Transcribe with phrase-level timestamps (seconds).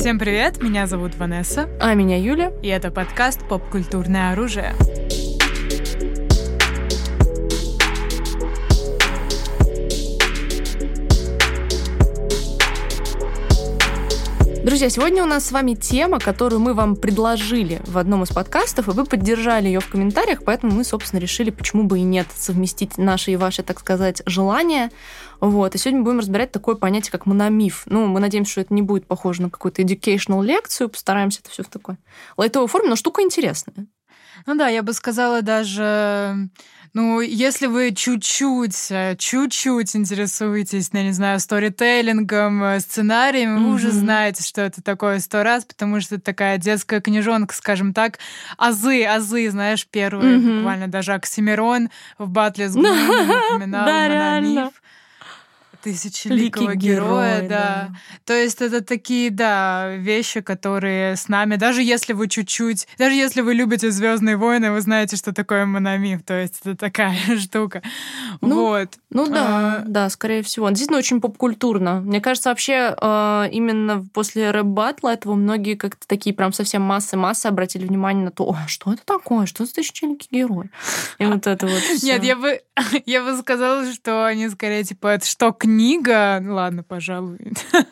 [0.00, 1.68] Всем привет, меня зовут Ванесса.
[1.78, 2.54] А меня Юля.
[2.62, 4.74] И это подкаст «Поп-культурное оружие».
[14.70, 18.86] Друзья, сегодня у нас с вами тема, которую мы вам предложили в одном из подкастов,
[18.86, 22.96] и вы поддержали ее в комментариях, поэтому мы, собственно, решили, почему бы и нет, совместить
[22.96, 24.92] наши и ваши, так сказать, желания.
[25.40, 25.74] Вот.
[25.74, 27.82] И сегодня будем разбирать такое понятие, как мономиф.
[27.86, 31.64] Ну, мы надеемся, что это не будет похоже на какую-то educational лекцию, постараемся это все
[31.64, 31.96] в такой
[32.36, 33.88] лайтовой форме, но штука интересная.
[34.46, 36.48] Ну да, я бы сказала даже
[36.92, 43.64] ну, если вы чуть-чуть, э, чуть-чуть интересуетесь, ну, не знаю, сторителлингом, э, сценариями, mm-hmm.
[43.64, 47.94] вы уже знаете, что это такое сто раз, потому что это такая детская книжонка, скажем
[47.94, 48.18] так,
[48.58, 50.56] азы, азы, знаешь, первые, mm-hmm.
[50.58, 54.70] буквально даже Оксимирон в батле с Гуном напоминал да, реально
[55.82, 57.88] тысячеликого героя, герой, да.
[57.90, 57.90] да.
[58.24, 63.40] То есть это такие, да, вещи, которые с нами, даже если вы чуть-чуть, даже если
[63.40, 67.82] вы любите Звездные войны, вы знаете, что такое мономиф, то есть это такая штука.
[68.40, 68.88] Ну, вот.
[69.10, 69.82] Ну да, а...
[69.86, 70.68] да, скорее всего.
[70.68, 72.00] Действительно очень попкультурно.
[72.00, 77.86] Мне кажется, вообще э, именно после рэп-батла этого многие как-то такие прям совсем массы-массы обратили
[77.86, 80.70] внимание на то, что это такое, что за тысячеликий герой.
[81.18, 82.60] И вот это вот Нет, я бы,
[83.06, 85.69] я бы сказала, что они скорее типа, это что, книга,
[86.42, 87.38] ну ладно, пожалуй,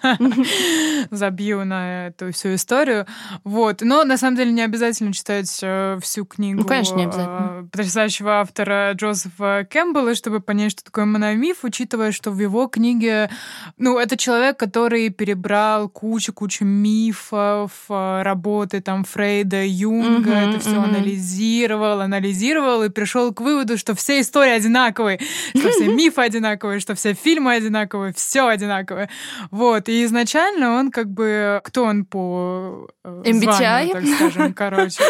[1.11, 3.07] забью на эту всю историю.
[3.45, 3.83] Вот.
[3.83, 7.49] Но на самом деле не обязательно читать э, всю книгу ну, конечно, не обязательно.
[7.51, 13.31] Э, потрясающего автора Джозефа Кэмпбелла, чтобы понять, что такое мономиф, учитывая, что в его книге,
[13.77, 20.71] ну, это человек, который перебрал кучу-кучу мифов, э, работы там Фрейда, Юнга, mm-hmm, это все
[20.71, 20.85] mm-hmm.
[20.85, 25.21] анализировал, анализировал и пришел к выводу, что все истории одинаковые,
[25.55, 29.09] что все мифы одинаковые, что все фильмы одинаковые, одинаковое, все одинаковое.
[29.51, 29.89] Вот.
[29.89, 31.61] И изначально он как бы...
[31.65, 33.49] Кто он по MBTI?
[33.49, 35.03] Э, званию, так скажем, короче.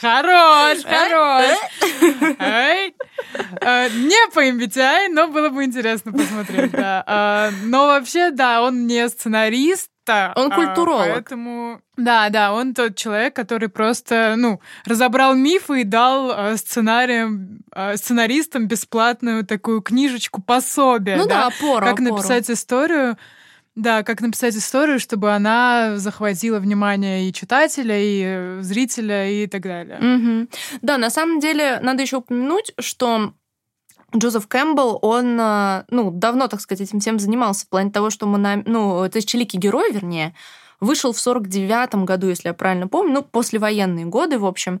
[0.00, 1.56] Хорош, хорош.
[3.60, 7.50] Э, не по MBTI, но было бы интересно посмотреть, да.
[7.64, 10.32] Но вообще, да, он не сценарист, да.
[10.34, 11.06] Он культуролог.
[11.06, 16.56] А, поэтому, да, да, он тот человек, который просто, ну, разобрал мифы и дал э,
[16.56, 21.16] сценариям, э, сценаристам бесплатную такую книжечку пособие.
[21.16, 21.84] Ну да, да опору.
[21.84, 22.14] Как опору.
[22.14, 23.16] написать историю.
[23.74, 29.62] Да, как написать историю, чтобы она захватила внимание и читателя, и э, зрителя, и так
[29.62, 29.98] далее.
[29.98, 30.48] Угу.
[30.82, 33.34] Да, на самом деле надо еще упомянуть, что
[34.16, 38.26] Джозеф Кэмпбелл, он, э, ну, давно, так сказать, этим всем занимался, в плане того, что
[38.26, 40.34] мы, на, ну, «Тысячеликий герой», вернее,
[40.80, 44.80] вышел в 49 году, если я правильно помню, ну, послевоенные годы, в общем.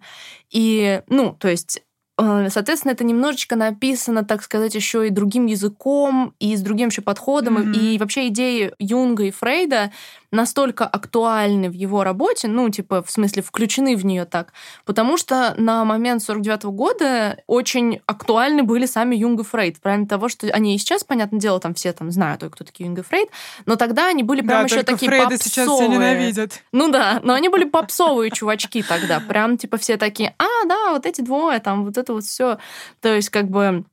[0.50, 1.82] И, ну, то есть
[2.18, 7.00] Э, соответственно, это немножечко написано, так сказать, еще и другим языком, и с другим еще
[7.00, 7.58] подходом.
[7.58, 7.78] Mm-hmm.
[7.78, 9.92] И вообще идеи Юнга и Фрейда
[10.32, 14.52] настолько актуальны в его работе, ну, типа, в смысле, включены в нее так,
[14.84, 19.80] потому что на момент 49 -го года очень актуальны были сами Юнг и Фрейд.
[19.80, 22.98] Правильно того, что они и сейчас, понятное дело, там все там знают, кто такие Юнг
[22.98, 23.28] и Фрейд,
[23.66, 25.50] но тогда они были прям да, еще такие Фрейда попсовые.
[25.50, 26.62] сейчас все ненавидят.
[26.72, 29.20] Ну да, но они были попсовые чувачки тогда.
[29.20, 32.58] Прям, типа, все такие, а, да, вот эти двое, там, вот это это вот все.
[33.00, 33.84] То есть как бы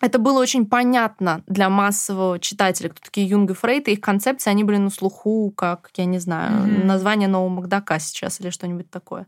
[0.00, 4.50] это было очень понятно для массового читателя, кто такие Юнг и Фрейд, и их концепции,
[4.50, 6.84] они были на слуху, как, я не знаю, mm-hmm.
[6.84, 9.26] название нового Макдака сейчас или что-нибудь такое.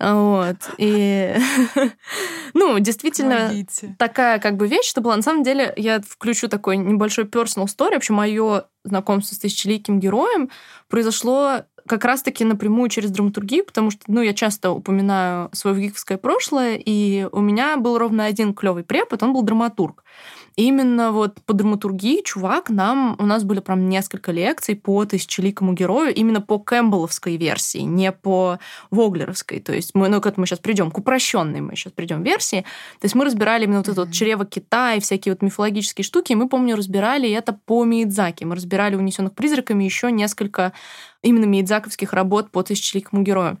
[0.00, 0.56] Вот.
[0.78, 1.34] И,
[2.54, 3.96] ну, действительно, Помогите.
[3.98, 5.16] такая как бы вещь, что была.
[5.16, 7.94] На самом деле, я включу такой небольшой personal story.
[7.94, 10.50] Вообще, мое знакомство с тысячеликим героем
[10.88, 16.80] произошло как раз-таки напрямую через драматургию, потому что, ну, я часто упоминаю свое гиковское прошлое,
[16.82, 20.04] и у меня был ровно один клевый препод, он был драматург
[20.58, 23.14] именно вот по драматургии чувак нам...
[23.18, 28.58] У нас были прям несколько лекций по тысячеликому герою, именно по кэмпбелловской версии, не по
[28.90, 29.60] воглеровской.
[29.60, 32.62] То есть мы, ну, к этому сейчас придем, к упрощенной мы сейчас придем версии.
[32.98, 36.32] То есть мы разбирали именно вот это вот чрево Китая и всякие вот мифологические штуки,
[36.32, 38.42] и мы, помню, разбирали это по Миядзаки.
[38.42, 40.72] Мы разбирали «Унесенных призраками» еще несколько
[41.22, 43.58] именно миядзаковских работ по тысячеликому герою.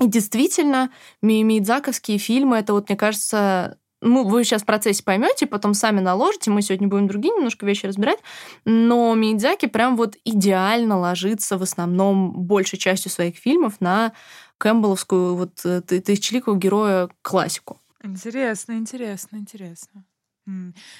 [0.00, 0.90] И действительно,
[1.22, 6.50] Миядзаковские фильмы, это вот, мне кажется, ну, вы сейчас в процессе поймете, потом сами наложите.
[6.50, 8.18] Мы сегодня будем другие немножко вещи разбирать.
[8.64, 14.12] Но Миядзаки прям вот идеально ложится в основном большей частью своих фильмов на
[14.58, 17.78] кэмпбелловскую вот э, тысячеликого героя классику.
[18.02, 20.04] Интересно, интересно, интересно.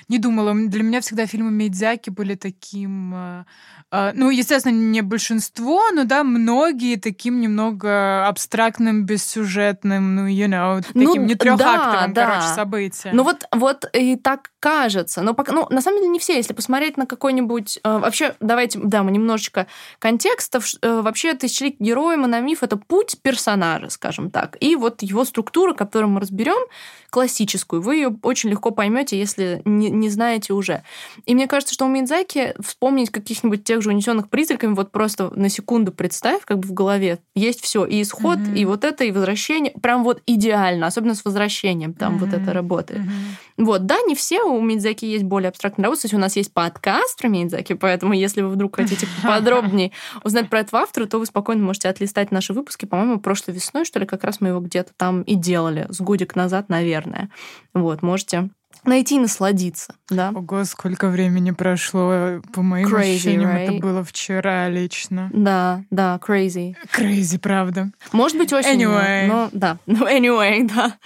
[0.09, 0.55] Не думала.
[0.55, 3.15] Для меня всегда фильмы Медзяки были таким...
[3.15, 3.45] Э,
[3.91, 10.85] э, ну, естественно, не большинство, но да, многие таким немного абстрактным, бессюжетным, ну, you know,
[10.95, 12.55] ну таким ну, не трехактовым, да, короче, да.
[12.55, 13.17] событием.
[13.17, 15.23] Ну вот, вот и так кажется.
[15.23, 16.37] Но пока, ну, на самом деле не все.
[16.37, 17.81] Если посмотреть на какой-нибудь...
[17.83, 19.67] Э, вообще, давайте, да, мы немножечко
[19.99, 20.67] контекстов.
[20.83, 24.57] Вообще, «Тысячеликий герой», «Мономиф»— это путь персонажа, скажем так.
[24.61, 26.61] И вот его структура, которую мы разберем,
[27.11, 30.83] классическую, вы ее очень легко поймете, если не, не знаете уже.
[31.27, 35.49] И мне кажется, что у Мидзаки вспомнить каких-нибудь тех же унесенных призраками, вот просто на
[35.49, 38.57] секунду представь, как бы в голове есть все и исход, mm-hmm.
[38.57, 42.19] и вот это, и возвращение, прям вот идеально, особенно с возвращением там mm-hmm.
[42.19, 43.01] вот это работает.
[43.01, 43.65] Mm-hmm.
[43.65, 47.19] Вот, да, не все, у Мидзаки есть более абстрактные работы, кстати, у нас есть подкаст
[47.19, 49.93] про Мидзаки, поэтому если вы вдруг хотите подробнее
[50.25, 53.99] узнать про этого автора, то вы спокойно можете отлистать наши выпуски, по-моему, прошлой весной, что
[53.99, 57.31] ли, как раз мы его где-то там и делали, с годик назад, наверное.
[57.75, 58.51] Вот, можете
[58.85, 60.31] найти и насладиться, да.
[60.35, 63.65] Ого, сколько времени прошло, по моим crazy, ощущениям, right?
[63.65, 65.31] это было вчера лично.
[65.33, 66.75] Да, да, crazy.
[66.97, 67.91] Crazy, правда.
[68.13, 69.27] Может быть, очень, anyway.
[69.27, 70.99] но да, no, anyway, да.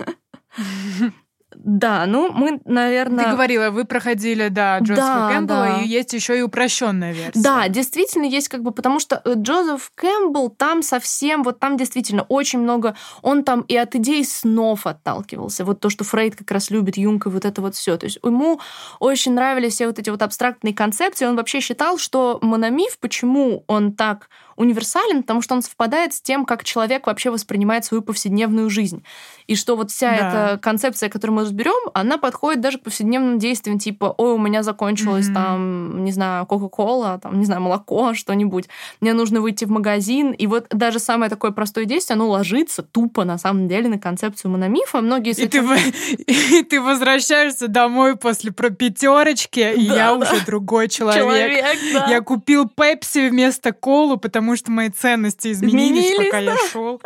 [1.56, 3.24] Да, ну мы, наверное...
[3.24, 5.80] Ты говорила, вы проходили, да, Джозефа да, Кэмпбелла, да.
[5.80, 7.40] и есть еще и упрощенная версия.
[7.40, 12.22] Да, действительно есть как бы, потому что э, Джозеф Кэмпбелл там совсем, вот там действительно
[12.22, 16.70] очень много, он там и от идей снов отталкивался, вот то, что Фрейд как раз
[16.70, 17.96] любит, Юнг и вот это вот все.
[17.96, 18.60] То есть ему
[19.00, 23.92] очень нравились все вот эти вот абстрактные концепции, он вообще считал, что мономиф, почему он
[23.92, 29.04] так универсален, потому что он совпадает с тем, как человек вообще воспринимает свою повседневную жизнь.
[29.46, 30.16] И что вот вся да.
[30.16, 34.62] эта концепция, которую мы разберем, она подходит даже к повседневным действиям, типа, ой, у меня
[34.62, 35.34] закончилась mm-hmm.
[35.34, 38.68] там, не знаю, Кока-Кола, там, не знаю, молоко, что-нибудь,
[39.00, 40.32] мне нужно выйти в магазин.
[40.32, 44.52] И вот даже самое такое простое действие, оно ложится тупо, на самом деле, на концепцию
[44.52, 45.00] мономифа.
[45.00, 45.68] Многие и, этим...
[45.68, 50.14] ты, и ты возвращаешься домой после про пятерочки, и я да.
[50.14, 51.22] уже другой человек.
[51.22, 52.06] человек да.
[52.08, 56.52] Я купил пепси вместо колу, потому потому что мои ценности изменились, изменились пока да?
[56.52, 57.00] я шел.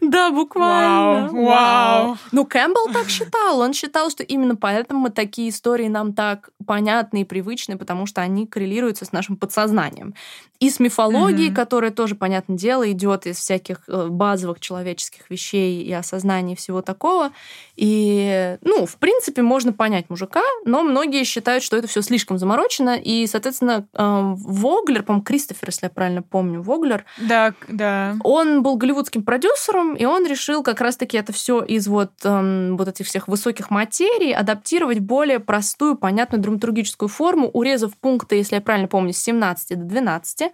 [0.00, 1.28] Да, буквально.
[1.28, 2.18] Вау, вау.
[2.32, 3.60] Ну, Кэмпбелл так считал.
[3.60, 8.46] Он считал, что именно поэтому такие истории нам так понятны и привычны, потому что они
[8.46, 10.14] коррелируются с нашим подсознанием.
[10.60, 11.54] И с мифологией, mm-hmm.
[11.54, 17.30] которая тоже, понятное дело, идет из всяких э, базовых человеческих вещей и осознания всего такого.
[17.76, 22.98] И, ну, в принципе, можно понять мужика, но многие считают, что это все слишком заморочено.
[22.98, 27.06] И, соответственно, э, Воглер, по-моему, Кристофер, если я правильно помню, Воглер.
[27.16, 28.16] Да, да.
[28.22, 32.86] Он был голливудским продюсером, и он решил как раз-таки это все из вот, эм, вот
[32.86, 38.88] этих всех высоких материй адаптировать более простую, понятную драматургическую форму, урезав пункты, если я правильно
[38.88, 40.49] помню, с 17 до 12.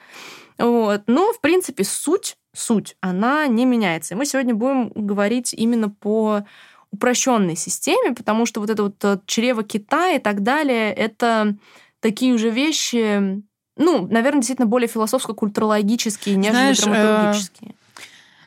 [0.58, 1.02] Вот.
[1.06, 4.14] Но, в принципе, суть, суть, она не меняется.
[4.14, 6.44] И мы сегодня будем говорить именно по
[6.90, 11.56] упрощенной системе, потому что вот это вот э, чрево кита и так далее, это
[12.00, 13.42] такие уже вещи,
[13.76, 17.70] ну, наверное, действительно более философско-культурологические, нежели Знаешь, драматургические.
[17.72, 17.85] Э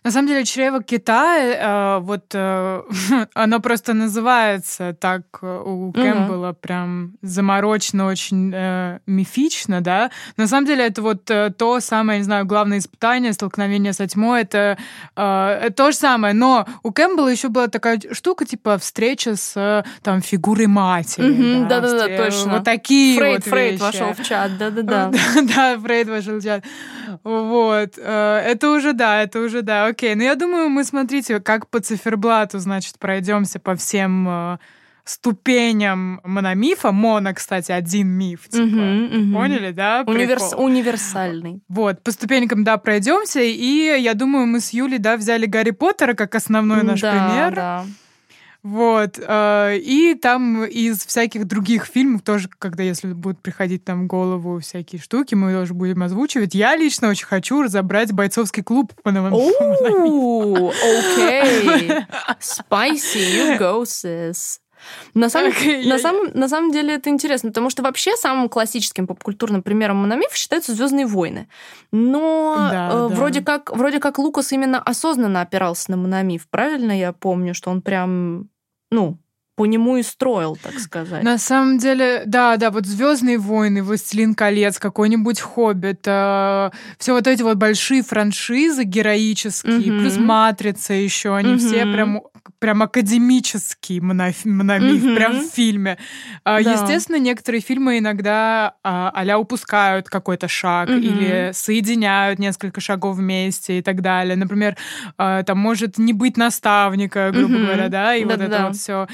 [0.03, 2.81] на самом деле чрево кита, э, вот э,
[3.33, 6.57] оно просто называется так э, у Кэмпбелла, угу.
[6.59, 10.11] прям заморочно, очень э, мифично, да.
[10.37, 14.77] На самом деле это вот то самое, не знаю, главное испытание, столкновение со тьмой, это
[15.15, 16.33] э, то же самое.
[16.33, 21.29] Но у Кэмпбелла еще была такая штука, типа встреча с там фигурой матери.
[21.29, 22.53] Угу, да-да-да, точно.
[22.53, 23.81] Вот такие Фрейд, вот Фрейд вещи.
[23.81, 25.11] вошел в чат, да-да-да.
[25.55, 26.63] Да, Фрейд вошел в чат.
[27.23, 27.97] Вот.
[27.97, 30.15] Это уже, да, это уже, да, окей.
[30.15, 34.57] Но я думаю, мы, смотрите, как по циферблату, значит, пройдемся по всем э,
[35.03, 36.91] ступеням мономифа.
[36.91, 38.47] Моно, кстати, один миф.
[38.47, 38.63] Типа.
[38.63, 39.33] Угу, угу.
[39.33, 40.03] Поняли, да?
[40.05, 40.53] Универс...
[40.55, 41.61] Универсальный.
[41.67, 43.41] Вот, по ступенькам, да, пройдемся.
[43.41, 47.55] И я думаю, мы с Юлей, да, взяли Гарри Поттера как основной наш да, пример.
[47.55, 47.85] Да.
[48.61, 49.19] Вот.
[49.19, 54.59] Э, и там из всяких других фильмов тоже, когда если будут приходить там в голову
[54.59, 56.53] всякие штуки, мы тоже будем озвучивать.
[56.55, 59.37] Я лично очень хочу разобрать бойцовский клуб по новому.
[60.69, 61.89] Окей.
[62.39, 64.59] Spicy, you go, sis.
[65.13, 65.53] На самом,
[65.85, 70.35] на, самом, на самом деле это интересно, потому что вообще самым классическим попкультурным примером мономифа
[70.35, 71.47] считаются Звездные войны.
[71.91, 73.07] Но да, э, да.
[73.07, 77.81] вроде как вроде как Лукас именно осознанно опирался на мономиф, правильно я помню, что он
[77.81, 78.49] прям,
[78.91, 79.17] ну,
[79.59, 81.21] по нему и строил, так сказать.
[81.21, 87.27] На самом деле, да, да, вот Звездные войны, Властелин колец, какой-нибудь Хоббит, э, все вот
[87.27, 89.99] эти вот большие франшизы героические, mm-hmm.
[89.99, 91.57] плюс Матрица еще, они mm-hmm.
[91.57, 92.21] все прям
[92.59, 95.15] прям академический мономиф, mm-hmm.
[95.15, 95.97] прям в фильме.
[96.43, 96.73] А, да.
[96.73, 100.99] Естественно, некоторые фильмы иногда а, упускают какой-то шаг mm-hmm.
[100.99, 104.35] или соединяют несколько шагов вместе и так далее.
[104.35, 104.77] Например,
[105.17, 107.65] а, там может не быть наставника, грубо mm-hmm.
[107.65, 109.07] говоря, да, и да, вот это вот все.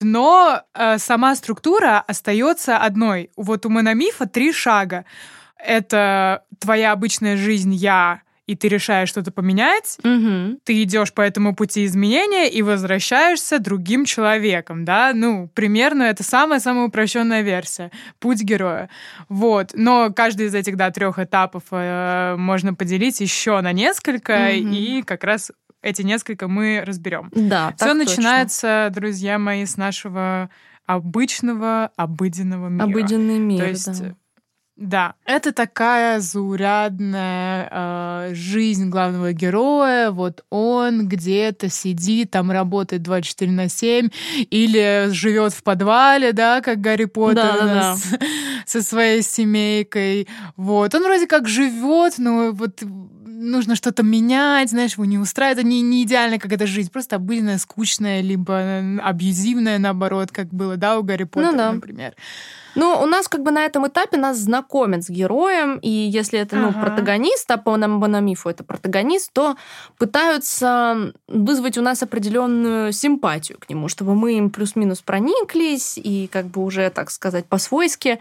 [0.00, 3.30] Но э, сама структура остается одной.
[3.36, 5.06] Вот у мономифа три шага.
[5.58, 10.60] Это твоя обычная жизнь, я, и ты решаешь что-то поменять, Угу.
[10.64, 16.86] ты идешь по этому пути изменения и возвращаешься другим человеком, да, ну, примерно это самая-самая
[16.86, 18.88] упрощенная версия, путь героя,
[19.28, 24.72] вот, но каждый из этих, да, трех этапов э, можно поделить еще на несколько, Мгм.
[24.72, 25.50] и как раз
[25.82, 27.30] эти несколько мы разберем.
[27.34, 30.50] Да, Все начинается, друзья мои, с нашего
[30.84, 32.84] обычного, обыденного точно.
[32.86, 32.98] мира.
[32.98, 34.14] Обыденный мир, То есть, да.
[34.76, 40.10] Да, это такая заурядная э, жизнь главного героя.
[40.10, 44.10] Вот он где-то сидит, там работает 24 на 7,
[44.50, 47.74] или живет в подвале, да, как Гарри Поттер у Да-да-да.
[47.74, 48.06] нас,
[48.66, 50.28] со своей семейкой.
[50.56, 50.94] Вот.
[50.94, 55.60] Он вроде как живет, но вот нужно что-то менять, знаешь, его не устраивает.
[55.60, 60.48] Это не, не идеально, как эта жизнь, просто обыденная, скучная, либо э, абьюзивная, наоборот, как
[60.48, 61.72] было, да, у Гарри Поттера, да.
[61.72, 62.14] например.
[62.76, 66.56] Ну, у нас как бы на этом этапе нас знакомят с героем, и если это,
[66.56, 66.80] ну, Ага.
[66.80, 69.56] протагонист, а по Банамифу это протагонист, то
[69.98, 76.46] пытаются вызвать у нас определенную симпатию к нему, чтобы мы им плюс-минус прониклись и как
[76.46, 78.18] бы уже, так сказать, по-свойски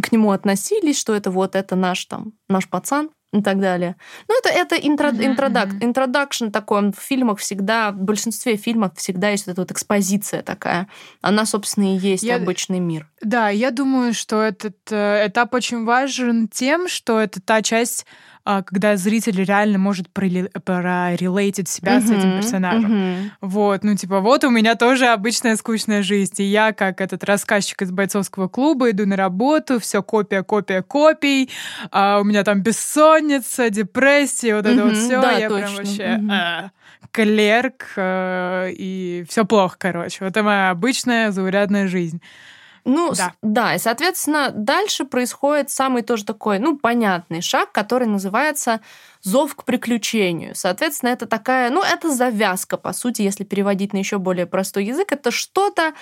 [0.00, 3.96] к нему относились, что это вот это наш там, наш пацан и так далее.
[4.28, 9.30] Ну, это, это интро, интродак, интродакшн такой, он в фильмах всегда, в большинстве фильмов всегда
[9.30, 10.88] есть вот эта вот экспозиция такая.
[11.20, 13.08] Она, собственно, и есть Я- обычный мир.
[13.22, 18.04] Да, я думаю, что этот э, этап очень важен тем, что это та часть,
[18.44, 22.90] когда зритель реально может прореле- прорелейтить себя с этим персонажем.
[22.92, 23.30] мгм.
[23.40, 26.34] Вот, ну типа, вот у меня тоже обычная скучная жизнь.
[26.38, 31.50] И я, как этот рассказчик из бойцовского клуба, иду на работу, все копия, копия, копий.
[31.90, 35.20] а у меня там бессонница, депрессия, вот это вот все.
[35.20, 35.76] да, я прям точно.
[35.76, 36.30] вообще Мгм.
[36.30, 36.70] а,
[37.12, 40.18] клерк, э, и все плохо, короче.
[40.20, 42.20] Вот это моя обычная заурядная жизнь.
[42.84, 43.32] Ну, с- Да.
[43.42, 48.80] да, и, соответственно, дальше происходит самый тоже такой, ну, понятный шаг, который называется
[49.22, 50.54] зов к приключению.
[50.54, 55.12] Соответственно, это такая, ну, это завязка, по сути, если переводить на еще более простой язык,
[55.12, 55.92] это что-то,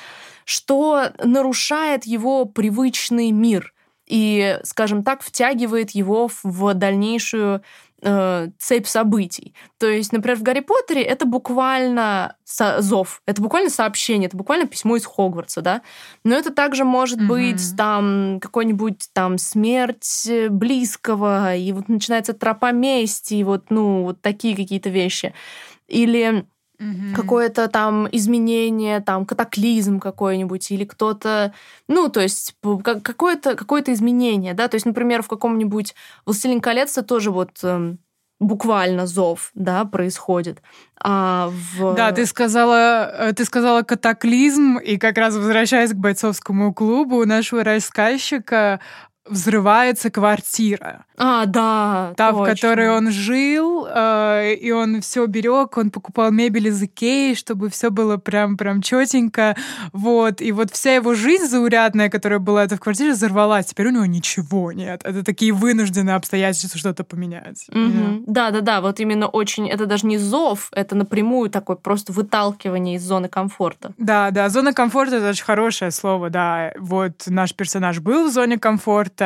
[0.45, 3.75] что нарушает его привычный мир
[4.07, 7.63] и, скажем так, втягивает его в дальнейшую
[8.02, 9.55] э, цепь событий.
[9.78, 12.37] То есть, например, в Гарри Поттере это буквально
[12.78, 15.83] зов, это буквально сообщение, это буквально письмо из Хогвартса, да.
[16.25, 17.28] Но это также может Мгм.
[17.28, 24.05] быть там какой-нибудь там смерть э, близкого, и вот начинается тропа мести, и вот, ну,
[24.05, 25.35] вот такие какие-то вещи.
[25.88, 26.47] Или
[26.79, 27.15] Мгм.
[27.15, 31.53] какое-то там изменение, там катаклизм какой-нибудь, или кто-то,
[31.89, 35.95] ну, то есть какое-то какое изменение, да, то есть, например, в каком-нибудь
[36.25, 37.99] «Властелин колец» тоже вот эм,
[38.41, 40.63] буквально зов, да, происходит.
[41.03, 41.95] А в...
[41.95, 47.25] Да, ты сказала, э, ты сказала катаклизм, и как раз возвращаясь к бойцовскому клубу, у
[47.25, 48.81] нашего рассказчика
[49.29, 51.05] взрывается квартира.
[51.17, 52.55] А, да, Та, в точно.
[52.55, 57.91] которой он жил, э, и он все берег, он покупал мебель из Икеи, чтобы все
[57.91, 59.57] было прям прям четенько,
[59.93, 60.41] вот.
[60.41, 63.67] И вот вся его жизнь заурядная, которая была это в квартире, взорвалась.
[63.67, 65.01] Теперь у него ничего нет.
[65.05, 67.67] Это такие вынужденные обстоятельства что-то поменять.
[67.73, 68.25] Мгм.
[68.27, 72.97] Да, да, да, вот именно очень, это даже не зов, это напрямую такое просто выталкивание
[72.97, 73.93] из зоны комфорта.
[73.99, 76.73] Да, да, зона комфорта это очень хорошее слово, да.
[76.79, 79.18] Вот наш персонаж был в зоне комфорта,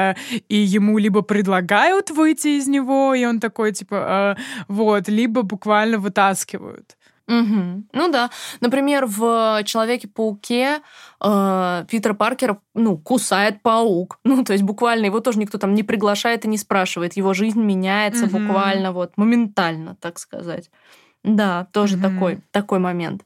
[0.49, 5.99] и ему либо предлагают выйти из него, и он такой, типа, э, вот, либо буквально
[5.99, 6.97] вытаскивают.
[7.29, 7.89] Мгм.
[7.93, 8.31] Ну да.
[8.61, 10.81] Например, в Человеке-пауке
[11.25, 14.19] э, Питера Паркера ну, кусает паук.
[14.25, 17.17] Ну, то есть буквально его тоже никто там не приглашает и не спрашивает.
[17.17, 18.33] Его жизнь меняется Мгм.
[18.33, 20.71] буквально вот моментально, так сказать.
[21.25, 22.03] Да, тоже Мгм.
[22.03, 23.23] такой, такой момент.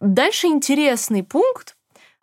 [0.00, 1.76] Дальше интересный пункт,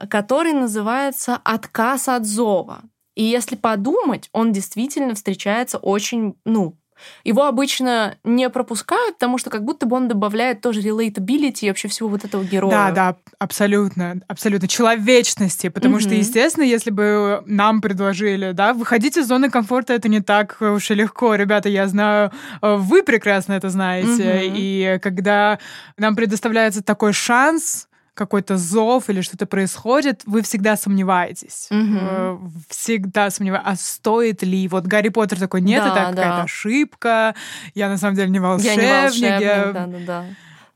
[0.09, 2.81] который называется «отказ от зова».
[3.17, 6.75] И если подумать, он действительно встречается очень, ну,
[7.23, 11.87] его обычно не пропускают, потому что как будто бы он добавляет тоже relatability и вообще
[11.87, 12.71] всего вот этого героя.
[12.71, 16.19] Да, да, абсолютно, абсолютно человечности, потому что, Мгм.
[16.19, 20.93] естественно, если бы нам предложили, да, выходить из зоны комфорта, это не так уж и
[20.93, 22.31] легко, ребята, я знаю,
[22.61, 24.53] э, вы прекрасно это знаете, Мгм.
[24.55, 25.57] и когда
[25.97, 31.67] нам предоставляется такой шанс, какой-то зов или что-то происходит, вы всегда сомневаетесь.
[31.71, 32.37] Э,
[32.69, 34.67] Всегда сомневаетесь, а стоит ли?
[34.67, 36.41] Вот Гарри Поттер такой, нет, Да, это какая-то да.
[36.43, 37.35] ошибка,
[37.75, 38.81] я на самом деле не Я волшебник.
[38.83, 40.25] не волшебник, я- да, да, да.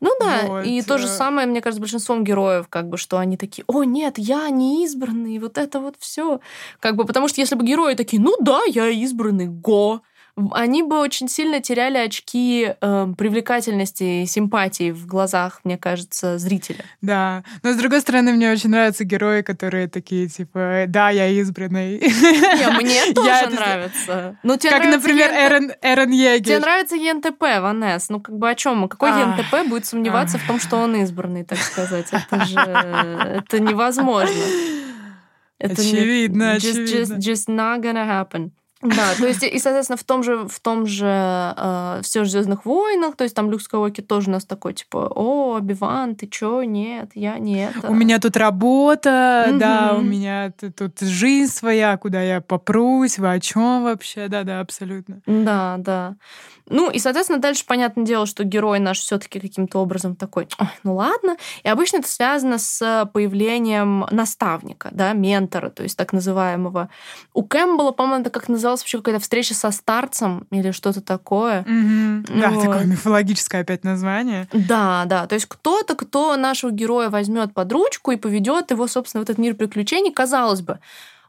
[0.03, 1.09] Ну да, Вот, и то же э.
[1.09, 5.37] самое, мне кажется, большинством героев, как бы, что они такие, о, нет, я не избранный,
[5.37, 6.39] вот это вот все.
[6.79, 10.01] Как бы, потому что если бы герои такие, ну да, я избранный, го,
[10.51, 16.85] они бы очень сильно теряли очки э, привлекательности и симпатии в глазах, мне кажется, зрителя.
[17.01, 17.43] Да.
[17.63, 21.99] Но с другой стороны, мне очень нравятся герои, которые такие, типа, да, я избранный.
[21.99, 24.37] Не, мне тоже нравится.
[24.43, 26.43] Ну, тебе как, например, Эрен, Эрен Егер.
[26.43, 28.09] Тебе нравится ЕНТП, Ванес.
[28.09, 28.87] Ну, как бы о чем?
[28.87, 32.07] Какой ЕНТП будет сомневаться в том, что он избранный, так сказать?
[32.11, 32.59] Это же...
[33.41, 34.43] Это невозможно.
[35.59, 37.13] Это очевидно, не, очевидно.
[37.13, 38.51] Just, just, just not gonna happen.
[38.81, 43.15] Да, то есть, и, соответственно, в том же, в том же э, все Звездных войнах,
[43.15, 47.11] то есть там Люк Скайуокер тоже у нас такой, типа, о, Обиван, ты чё, нет,
[47.13, 47.89] я не это.
[47.89, 49.57] У меня тут работа, mm-hmm.
[49.57, 55.21] да, у меня тут жизнь своя, куда я попрусь, вы о чем вообще, да-да, абсолютно.
[55.25, 56.15] Да, да.
[56.71, 60.47] Ну, и, соответственно, дальше понятное дело, что герой наш все-таки каким-то образом такой,
[60.83, 61.35] ну ладно.
[61.63, 66.89] И обычно это связано с появлением наставника, да, ментора, то есть так называемого.
[67.33, 71.63] У Кэмпбелла, по-моему, это как называлось вообще какая-то встреча со старцем или что-то такое.
[71.63, 72.41] Mm-hmm.
[72.41, 72.63] Да, вот.
[72.63, 74.47] такое мифологическое опять название.
[74.53, 75.27] Да, да.
[75.27, 79.37] То есть кто-то, кто нашего героя возьмет под ручку и поведет его, собственно, в этот
[79.37, 80.79] мир приключений, казалось бы,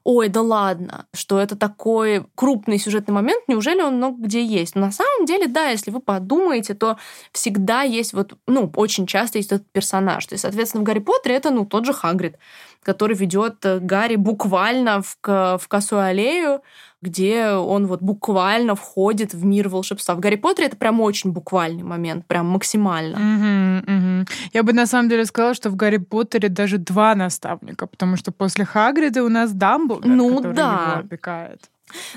[0.04, 4.74] ой, да ладно, что это такой крупный сюжетный момент, неужели он много где есть?
[4.74, 6.98] Но на самом деле, да, если вы подумаете, то
[7.32, 10.26] всегда есть вот, ну, очень часто есть этот персонаж.
[10.26, 12.36] То есть, соответственно, в Гарри Поттере это, ну, тот же Хагрид,
[12.82, 16.62] который ведет э, Гарри буквально в, в косую аллею,
[17.02, 20.14] где он вот буквально входит в мир волшебства.
[20.14, 23.18] В Гарри Поттере это прям очень буквальный момент, прям максимально.
[23.18, 24.26] Угу, угу.
[24.52, 28.30] Я бы на самом деле сказала, что в Гарри Поттере даже два наставника, потому что
[28.30, 30.86] после Хагрида у нас Дамблдор, ну, который да.
[30.92, 31.60] его опекает.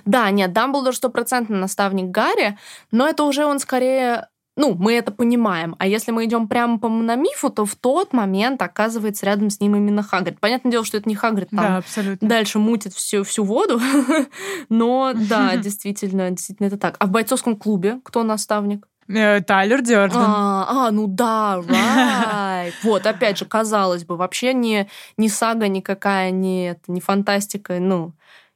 [0.05, 2.57] Да, нет, Дамблдор стопроцентно наставник Гарри,
[2.91, 5.75] но это уже он скорее ну, мы это понимаем.
[5.79, 9.75] А если мы идем прямо по мономифу, то в тот момент оказывается рядом с ним
[9.75, 10.39] именно Хагрид.
[10.39, 12.27] Понятное дело, что это не Хагрид там да, абсолютно.
[12.27, 13.81] дальше мутит всю, всю воду,
[14.69, 16.95] но да, действительно, действительно это так.
[16.99, 18.87] А в бойцовском клубе кто наставник?
[19.07, 20.17] Э, Тайлер Дёрден.
[20.19, 22.73] А, а, ну да, right.
[22.83, 28.13] Вот, опять же, казалось бы, вообще не, не сага никакая, не, не фантастика, ну,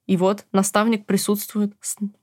[0.10, 1.74] и вот наставник присутствует,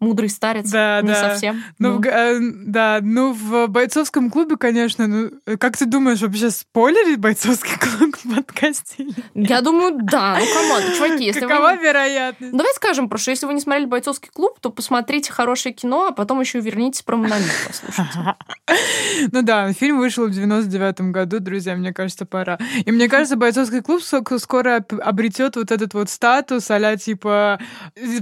[0.00, 1.30] мудрый старец, да, не да.
[1.30, 1.62] совсем.
[1.78, 2.02] Ну, ну.
[2.04, 8.16] Э, да, ну в бойцовском клубе, конечно, ну, как ты думаешь, вообще спойлерить бойцовский клуб
[8.16, 9.06] в подкасте?
[9.34, 10.36] Я думаю, да.
[10.40, 11.82] Ну, come on, чуваки, если Какова вы...
[11.84, 12.56] вероятность?
[12.56, 16.40] Давай скажем просто, если вы не смотрели бойцовский клуб, то посмотрите хорошее кино, а потом
[16.40, 18.34] еще вернитесь про мономиф послушайте.
[19.32, 22.58] Ну да, фильм вышел в 99 году, друзья, мне кажется, пора.
[22.84, 27.60] И мне кажется, бойцовский клуб скоро обретет вот этот вот статус а типа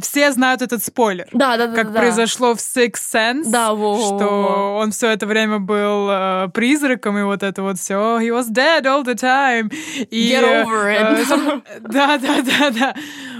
[0.00, 1.26] все знают этот спойлер.
[1.32, 1.74] Да, да, да.
[1.74, 3.50] Как да, произошло в Six Sense.
[3.50, 8.18] Да, во, что он все это время был э, призраком, и вот это вот все.
[8.18, 9.72] He was dead all the time.
[10.10, 11.20] И, Get over it.
[11.20, 12.94] Э, сам, да, да, да, да.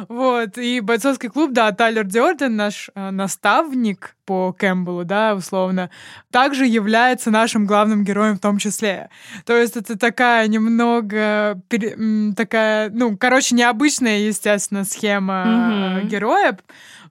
[0.09, 0.59] Вот.
[0.59, 5.91] И бойцовский клуб, да, Тайлер Дёрден, наш э, наставник по Кэмпбеллу, да, условно,
[6.31, 9.11] также является нашим главным героем в том числе.
[9.45, 11.61] То есть это такая немного
[12.37, 16.07] такая, ну, короче, необычная, естественно, схема mm-hmm.
[16.07, 16.59] героя.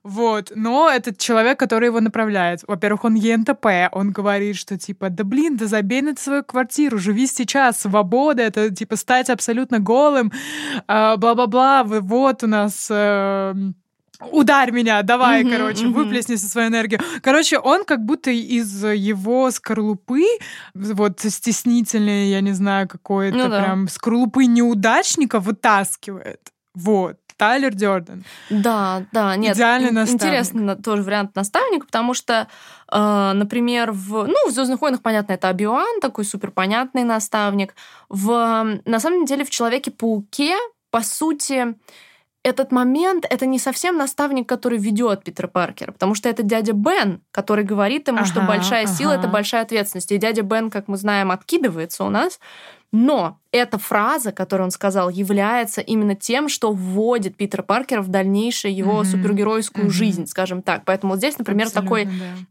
[0.04, 5.24] Вот, но этот человек, который его направляет, во-первых, он ЕНТП, он говорит, что типа, да
[5.24, 10.30] блин, да забей на свою квартиру, живи сейчас, свобода, это типа стать абсолютно голым,
[10.86, 12.88] а, бла-бла-бла, вот у нас...
[12.90, 13.54] Э,
[14.30, 15.92] ударь меня, давай, mm-hmm, короче, mm-hmm.
[15.92, 17.00] выплесни со своей энергией.
[17.22, 20.24] Короче, он как будто из его скорлупы,
[20.74, 23.62] вот стеснительной, я не знаю, какой-то ну, да.
[23.62, 26.40] прям скорлупы неудачника вытаскивает.
[26.74, 27.16] Вот.
[27.36, 28.24] Тайлер Дёрден.
[28.50, 29.56] Да, да, нет.
[29.56, 30.22] Идеальный наставник.
[30.22, 32.48] Интересный тоже вариант наставника, потому что,
[32.92, 37.74] э, например, в, ну, в Звездных войнах, понятно, это Абиуан, такой супер понятный наставник.
[38.08, 40.54] В, на самом деле, в Человеке-пауке,
[40.90, 41.74] по сути,
[42.44, 47.22] этот момент это не совсем наставник, который ведет Питера Паркера, потому что это дядя Бен,
[47.30, 48.92] который говорит ему, ага, что большая ага.
[48.92, 50.12] сила это большая ответственность.
[50.12, 52.38] И дядя Бен, как мы знаем, откидывается у нас.
[52.96, 58.72] Но эта фраза, которую он сказал, является именно тем, что вводит Питера Паркера в дальнейшую
[58.72, 59.04] его mm-hmm.
[59.04, 59.90] супергеройскую mm-hmm.
[59.90, 60.84] жизнь, скажем так.
[60.84, 62.04] Поэтому вот здесь, например, Абсолютно, такой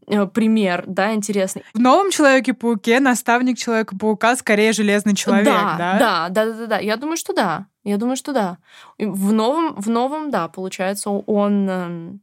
[0.06, 0.24] да.
[0.24, 1.62] Э, пример, да, интересный.
[1.72, 5.76] В новом Человеке-пауке наставник Человека-паука скорее железный человек, да?
[5.78, 6.78] Да, да, да, да, да.
[6.78, 7.64] Я думаю, что да.
[7.82, 8.58] Я думаю, что да.
[8.98, 12.20] В новом, в новом, да, получается, он эм,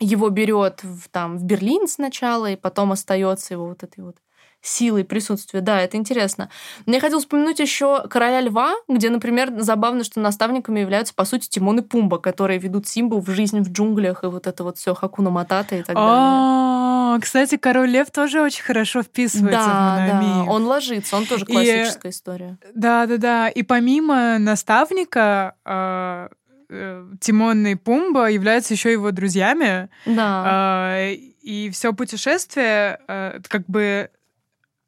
[0.00, 4.16] его берет в, там в Берлин сначала, и потом остается его вот этой вот
[4.62, 5.60] силой присутствия.
[5.60, 6.48] Да, это интересно.
[6.86, 11.80] Мне хотелось упомянуть еще «Короля льва», где, например, забавно, что наставниками являются, по сути, Тимон
[11.80, 15.30] и Пумба, которые ведут Симбу в жизнь в джунглях и вот это вот все Хакуна
[15.30, 16.10] Матата и так далее.
[16.10, 22.10] А, кстати, Король Лев тоже очень хорошо вписывается в Да, он ложится, он тоже классическая
[22.10, 22.58] история.
[22.74, 23.48] Да, да, да.
[23.48, 26.28] И помимо наставника, а,
[26.70, 29.88] э, Тимон и Пумба являются еще его друзьями.
[30.06, 30.94] Да.
[30.96, 34.10] Э, и все путешествие э, как бы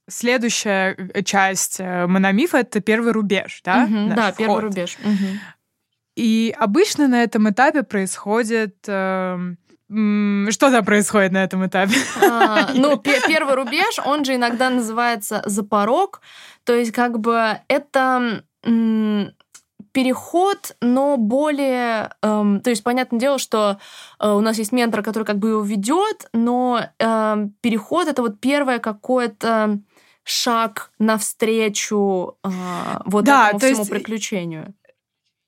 [0.08, 3.84] следующая э, часть э, мономифа это первый рубеж, да?
[3.84, 4.36] Угу, да, вход.
[4.36, 4.96] первый рубеж.
[5.02, 5.28] Угу.
[6.16, 9.38] И обычно на этом этапе происходит э,
[9.88, 11.94] что там происходит на этом этапе?
[12.22, 16.20] А, ну, первый рубеж, он же иногда называется запорог.
[16.64, 18.44] То есть, как бы это
[19.92, 22.10] переход, но более...
[22.22, 23.78] Эм, то есть, понятное дело, что
[24.18, 28.40] э, у нас есть ментор, который как бы его ведет, но э, переход это вот
[28.40, 29.78] первое какое-то
[30.24, 32.48] шаг навстречу э,
[33.04, 33.90] вот да, этому всему есть...
[33.90, 34.74] приключению.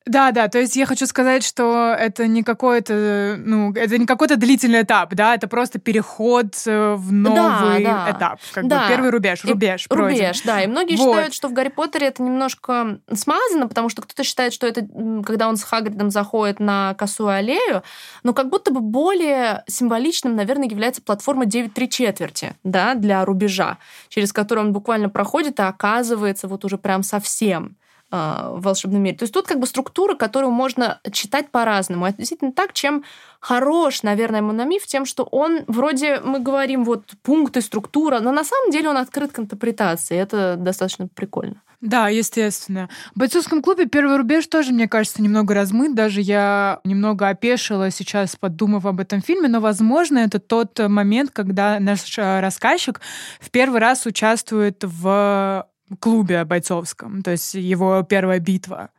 [0.06, 4.36] Да, да, то есть я хочу сказать, что это не какой-то, ну, это не какой-то
[4.36, 8.10] длительный этап, да, это просто переход э, в новый да, да.
[8.12, 8.82] этап, как да.
[8.82, 11.08] бы первый рубеж, рубеж, и, рубеж, да, и многие вот.
[11.08, 14.86] считают, что в Гарри Поттере это немножко смазано, потому что кто-то считает, что это
[15.24, 17.82] когда он с Хагридом заходит на косую аллею,
[18.22, 23.78] но как будто бы более символичным, наверное, является платформа 9 3 четверти, да, для рубежа,
[24.08, 27.76] через которую он буквально проходит и оказывается вот уже прям совсем
[28.10, 29.16] в волшебном мире.
[29.16, 32.06] То есть тут как бы структура, которую можно читать по-разному.
[32.06, 33.04] Это действительно так, чем
[33.40, 38.70] хорош, наверное, мономиф, тем, что он вроде, мы говорим, вот пункты, структура, но на самом
[38.70, 40.16] деле он открыт к интерпретации.
[40.16, 41.62] Это достаточно прикольно.
[41.80, 42.88] Да, естественно.
[43.14, 45.94] В бойцовском клубе первый рубеж тоже, мне кажется, немного размыт.
[45.94, 51.78] Даже я немного опешила сейчас, подумав об этом фильме, но, возможно, это тот момент, когда
[51.78, 53.00] наш э, рассказчик
[53.40, 55.66] в первый раз участвует в
[56.00, 58.90] клубе бойцовском, то есть его первая битва.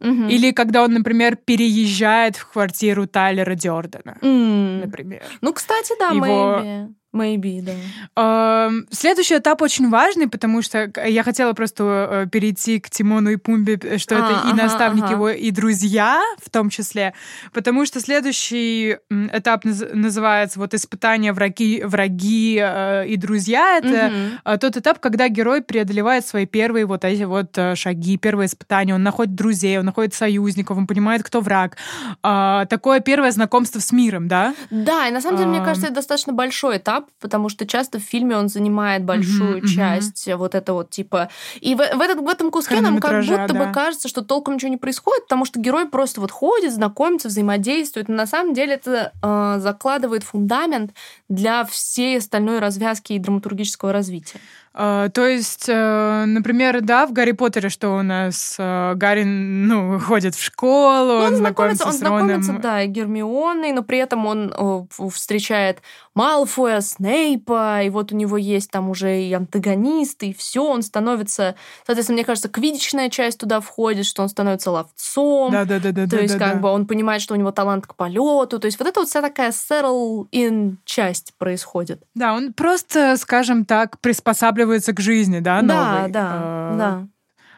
[0.00, 0.28] Угу.
[0.28, 4.84] Или когда он, например, переезжает в квартиру Тайлера Дёрдена, mm.
[4.84, 5.22] например.
[5.40, 6.26] Ну, кстати, да, Его...
[6.26, 6.94] maybe.
[7.12, 8.70] Maybe, да.
[8.90, 13.78] Следующий этап очень важный, потому что я хотела просто э, перейти к Тимону и Пумбе,
[13.82, 15.12] э, что а, это ага, и наставник ага.
[15.12, 17.12] его, и друзья в том числе,
[17.52, 23.78] потому что следующий этап называется вот испытание враги, враги э, и друзья.
[23.78, 24.12] Это
[24.44, 24.58] угу.
[24.58, 28.94] тот этап, когда герой преодолевает свои первые вот эти вот шаги, первые испытания.
[28.94, 31.76] Он находит друзей, он находит союзников, он понимает, кто враг.
[32.22, 34.54] А, такое первое знакомство с миром, да?
[34.70, 37.98] Да, и на самом деле, мне кажется, это достаточно большой этап, этап, потому что часто
[37.98, 40.36] в фильме он занимает большую mm-hmm, часть mm-hmm.
[40.36, 41.28] вот это вот типа...
[41.60, 43.66] И в, в, этот, в этом куске нам как будто да.
[43.66, 48.08] бы кажется, что толком ничего не происходит, потому что герой просто вот ходит, знакомится, взаимодействует.
[48.08, 50.92] Но на самом деле это э, закладывает фундамент
[51.28, 54.40] для всей остальной развязки и драматургического развития.
[54.74, 59.98] Uh, то есть, uh, например, да, в Гарри Поттере, что у нас uh, Гарри, ну,
[59.98, 63.98] ходит в школу, ну, он, он знакомится, он с знакомится, да, и Гермионой, но при
[63.98, 65.82] этом он встречает
[66.14, 71.54] Малфоя, Снейпа, и вот у него есть там уже и антагонист, и все, он становится,
[71.86, 75.52] соответственно, мне кажется, квидичная часть туда входит, что он становится ловцом.
[75.52, 76.04] Да, да, да, да.
[76.04, 76.60] То да, есть, да, как да.
[76.60, 78.58] бы он понимает, что у него талант к полету.
[78.58, 82.02] То есть, вот это вот вся такая settle in часть происходит.
[82.14, 86.08] Да, он просто, скажем так, приспосабливается приспосабливается к жизни, да, новой.
[86.08, 87.08] Да, да, а, да.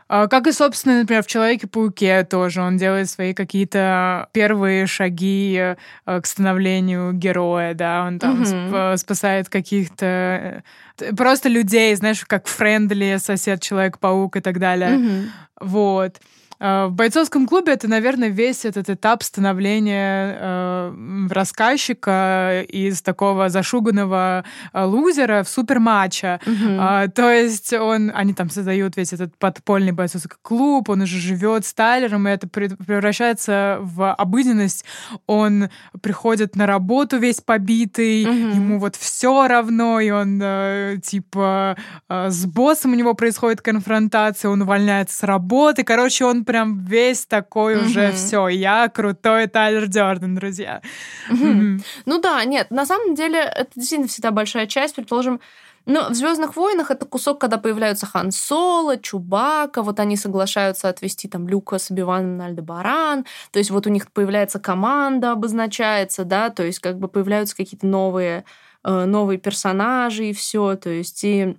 [0.07, 6.21] А, как и, собственно, например, в Человеке-пауке тоже он делает свои какие-то первые шаги э,
[6.21, 8.97] к становлению героя, да, он там угу.
[8.99, 10.63] спасает каких-то
[11.01, 14.99] э, просто людей, знаешь, как френдли, сосед Человек-паук и так далее.
[14.99, 15.69] Угу.
[15.71, 16.21] Вот.
[16.61, 24.45] А, в бойцовском клубе это, наверное, весь этот этап становления э, рассказчика из такого зашуганного
[24.73, 26.41] э, лузера в суперматча.
[26.45, 27.05] Mm-hmm.
[27.05, 31.67] Э, то есть он, они там создают весь этот подпольный бойцовский клуб, он уже живет
[31.67, 34.85] с Тайлером, и это превращается в обыденность.
[35.27, 38.55] Он приходит на работу весь побитый, mm-hmm.
[38.55, 41.77] ему вот все равно, и он э, типа
[42.09, 45.85] э, с боссом у него происходит конфронтация, он увольняется с работы.
[45.85, 47.87] Короче, он прям весь такой mm-hmm.
[47.87, 48.49] уже все.
[48.49, 50.83] Я крутой Тайлер Дёрден, друзья.
[51.31, 51.53] Mm-hmm.
[51.53, 51.85] Mm-hmm.
[52.07, 54.95] Ну да, нет, на самом деле это действительно всегда большая часть.
[54.95, 55.41] Предположим,
[55.87, 61.29] но в Звездных войнах это кусок, когда появляются Хан Соло, Чубака, вот они соглашаются отвести
[61.29, 66.49] там Люка с Обиваном на Альдебаран, то есть вот у них появляется команда, обозначается, да,
[66.49, 68.45] то есть как бы появляются какие-то новые,
[68.83, 71.57] э, новые персонажи и все, то есть и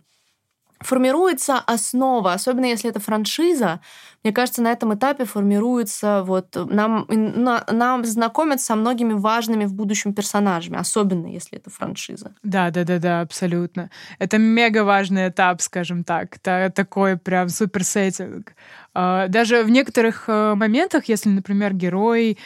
[0.80, 3.80] формируется основа, особенно если это франшиза,
[4.24, 10.14] мне кажется, на этом этапе формируется вот нам, нам знакомят со многими важными в будущем
[10.14, 12.34] персонажами, особенно если это франшиза.
[12.42, 13.92] Да, да, да, да, абсолютно.
[14.18, 16.38] Это мега важный этап, скажем так.
[16.38, 18.56] Это такой прям супер сеттинг.
[18.96, 22.40] А, даже в некоторых э, моментах, если, например, герой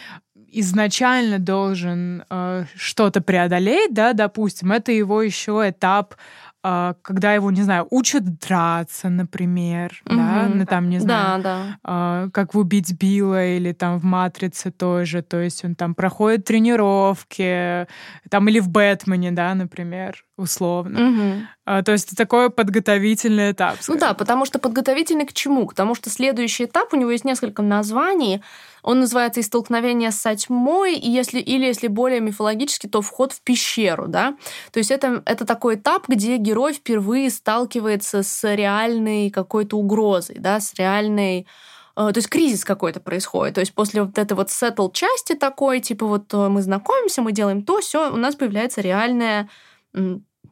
[0.51, 6.15] изначально должен э, что-то преодолеть, да, допустим, это его еще этап
[6.61, 10.15] когда его, не знаю, учат драться, например, угу.
[10.15, 12.29] да, ну там, не знаю, да, да.
[12.33, 17.87] как убить Билла или там в «Матрице» тоже, то есть он там проходит тренировки,
[18.29, 21.09] там или в «Бэтмене», да, например, условно.
[21.09, 21.47] Угу.
[21.65, 23.75] А, то есть это такой подготовительный этап.
[23.81, 23.93] Скажем.
[23.93, 25.67] Ну да, потому что подготовительный к чему?
[25.67, 28.41] К тому, что следующий этап, у него есть несколько названий,
[28.83, 34.07] он называется «Истолкновение с тьмой», и если, или, если более мифологически, то «Вход в пещеру».
[34.07, 34.35] Да?
[34.71, 40.59] То есть это, это такой этап, где герой впервые сталкивается с реальной какой-то угрозой, да,
[40.59, 41.47] с реальной
[41.95, 43.55] э, то есть кризис какой-то происходит.
[43.55, 47.31] То есть после вот этой вот сеттл части такой, типа вот э, мы знакомимся, мы
[47.31, 49.49] делаем то, все, у нас появляется реальная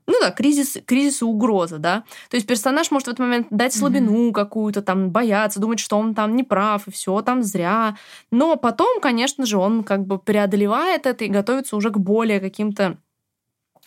[0.07, 2.03] ну да, кризис, кризис и угроза, да.
[2.29, 4.33] То есть персонаж может в этот момент дать слабину mm-hmm.
[4.33, 7.97] какую-то, там, бояться, думать, что он там не прав, и все там зря.
[8.31, 12.97] Но потом, конечно же, он как бы преодолевает это и готовится уже к более каким-то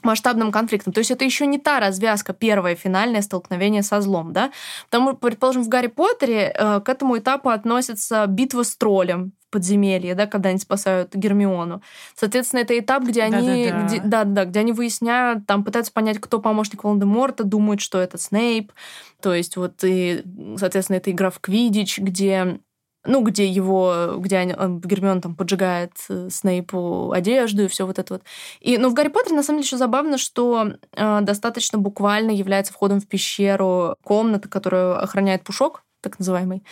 [0.04, 0.92] масштабным конфликтом.
[0.92, 4.50] То есть это еще не та развязка, первое финальное столкновение со злом, да?
[4.90, 10.14] Потому, предположим, в Гарри Поттере э, к этому этапу относится битва с троллем в подземелье,
[10.14, 11.82] да, когда они спасают Гермиону.
[12.14, 13.86] Соответственно, это этап, где они, Да-да-да.
[13.86, 18.18] где, да, да, где они выясняют, там пытаются понять, кто помощник Волан-де-Морта, думают, что это
[18.18, 18.72] Снейп.
[19.20, 20.22] То есть вот и,
[20.56, 22.60] соответственно, это игра в Квидич, где
[23.04, 28.22] ну, где его, где Гермион там поджигает э, Снейпу одежду и все вот это вот.
[28.60, 32.72] И, ну, в Гарри Поттере, на самом деле, еще забавно, что э, достаточно буквально является
[32.72, 36.62] входом в пещеру комната, которую охраняет Пушок, так называемый.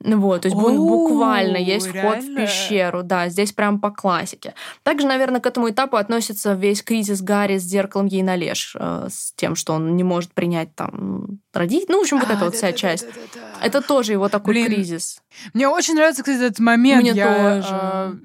[0.00, 2.12] Вот, то есть О, буквально есть реально?
[2.12, 3.02] вход в пещеру.
[3.02, 4.54] Да, здесь прям по классике.
[4.82, 9.08] Также, наверное, к этому этапу относится весь кризис Гарри с зеркалом ей на леш, э,
[9.10, 11.88] с тем, что он не может принять там родить.
[11.88, 13.06] Ну, в общем, вот а, эта да, вот вся да, часть.
[13.34, 13.66] Да.
[13.66, 15.20] Это тоже его такой Блин, кризис.
[15.54, 17.02] Мне очень нравится, кстати, этот момент.
[17.02, 18.20] Мне Я, тоже.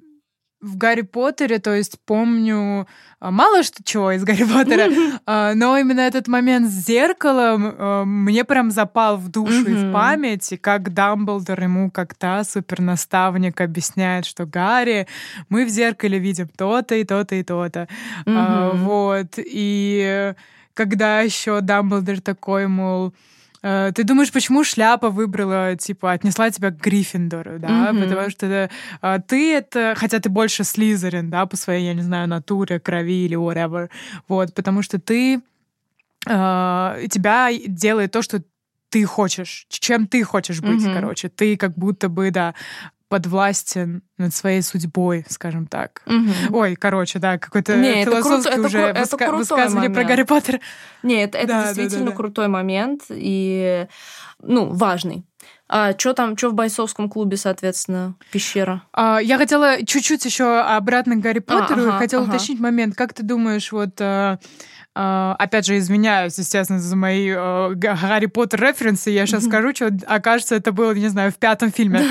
[0.64, 2.88] В Гарри Поттере, то есть помню
[3.20, 4.92] а, мало что чего из Гарри Поттера,
[5.26, 9.94] а, но именно этот момент с зеркалом а, мне прям запал в душу и в
[9.94, 15.08] память, и как Дамблдор ему как-то супернаставник объясняет, что Гарри,
[15.48, 17.88] мы в зеркале видим то-то и то-то и то-то.
[18.26, 19.36] Вот.
[19.38, 20.34] И
[20.74, 23.14] когда еще Дамблдор такой, мол,
[23.64, 27.92] ты думаешь, почему шляпа выбрала, типа, отнесла тебя к Гриффиндору, да?
[27.92, 28.04] Mm-hmm.
[28.04, 28.70] Потому что
[29.02, 33.26] а, ты это, хотя ты больше Слизерин, да, по своей, я не знаю, натуре, крови
[33.26, 33.90] или whatever,
[34.28, 35.42] вот, потому что ты
[36.26, 38.42] Uh, тебя делает то, что
[38.88, 40.94] ты хочешь, чем ты хочешь быть, mm-hmm.
[40.94, 41.28] короче.
[41.28, 42.56] Ты как будто бы, да,
[43.14, 46.02] подвластен над своей судьбой, скажем так.
[46.08, 46.58] Угу.
[46.58, 49.94] Ой, короче, да, какой-то Не, философский это уже это, выска- это высказывание момент.
[49.96, 50.60] про Гарри Поттера.
[51.04, 53.86] Нет, это, да, действительно да, да, крутой момент и,
[54.42, 55.26] ну, важный.
[55.76, 58.84] А что там, что в бойцовском клубе, соответственно, пещера?
[58.94, 62.36] А, я хотела чуть-чуть еще обратно к Гарри а, Поттеру, а, ага, хотела ага.
[62.36, 62.96] уточнить момент.
[62.96, 64.38] Как ты думаешь, вот а,
[64.96, 69.10] Uh, опять же, извиняюсь, естественно, за мои uh, Гарри Поттер референсы.
[69.10, 72.04] Я сейчас скажу, что, окажется, это было, не знаю, в пятом фильме.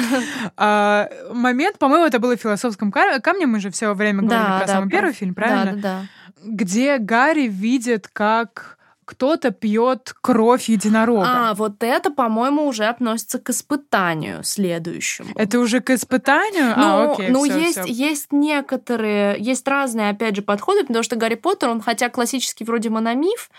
[0.56, 3.46] uh, момент, по-моему, это было в «Философском камне».
[3.46, 4.96] Мы же все время говорили да, про да, самый про...
[4.96, 5.64] первый фильм, правильно?
[5.64, 6.06] Да, да, да.
[6.44, 8.78] Где Гарри видит, как
[9.12, 11.50] кто-то пьет кровь единорога.
[11.50, 15.28] А, вот это, по-моему, уже относится к испытанию следующему.
[15.34, 16.72] Это уже к испытанию?
[16.74, 17.92] А, ну, а, окей, ну всё, есть, всё.
[17.92, 22.88] есть некоторые, есть разные, опять же, подходы, потому что Гарри Поттер, он хотя классический вроде
[22.88, 23.50] мономиф,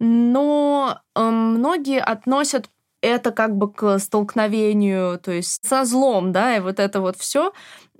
[0.00, 2.70] но э, многие относят
[3.02, 7.52] это как бы к столкновению, то есть со злом, да, и вот это вот все.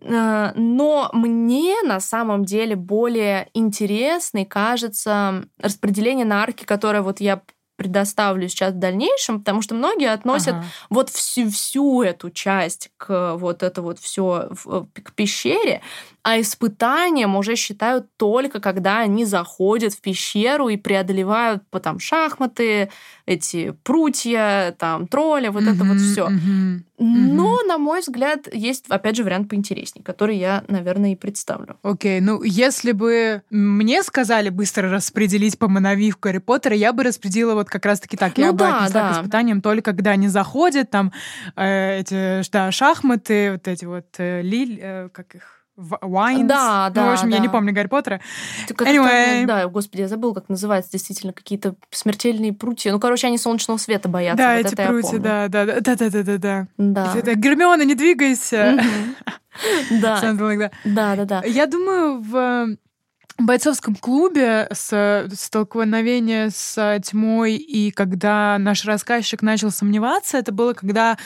[0.03, 7.43] Э, но мне на самом деле более интересной кажется распределение на арки, которое вот я
[7.77, 10.65] предоставлю сейчас в дальнейшем, потому что многие относят ага.
[10.91, 15.81] вот всю, всю эту часть к вот это вот все к пещере,
[16.23, 22.91] а испытанием уже считают только когда они заходят в пещеру и преодолевают по там шахматы,
[23.27, 26.29] эти прутья, там тролля, вот mm-hmm, это вот все.
[26.29, 31.79] Mm-hmm, Но, на мой взгляд, есть, опять же, вариант поинтереснее, который я, наверное, и представлю.
[31.83, 37.03] Окей, okay, ну, если бы мне сказали быстро распределить по мановивку Гарри Поттера, я бы
[37.03, 38.37] распределила вот как раз-таки так.
[38.37, 39.09] Ну, я да, бы отнесла да.
[39.09, 41.13] к испытаниям только когда они заходят, там,
[41.57, 46.47] э, эти, да, шахматы, вот эти вот, э, лиль, э, как их Wines.
[46.47, 47.05] Да, да.
[47.05, 47.37] Ну, в общем, да.
[47.37, 48.21] я не помню Гарри Поттера.
[48.69, 49.47] Anyway.
[49.47, 52.93] Да, господи, я забыл, как называется действительно какие-то смертельные прутья.
[52.93, 54.37] Ну, короче, они солнечного света боятся.
[54.37, 56.67] Да, вот эти прутья, да, да, да, да, да, да, да, да.
[56.77, 57.15] Да.
[57.17, 58.79] Это, Гермиона, не двигайся.
[59.91, 60.19] Да.
[60.85, 61.43] Да, да, да.
[61.45, 62.77] Я думаю, в
[63.39, 71.17] бойцовском клубе с столкновение с тьмой и когда наш рассказчик начал сомневаться, это было когда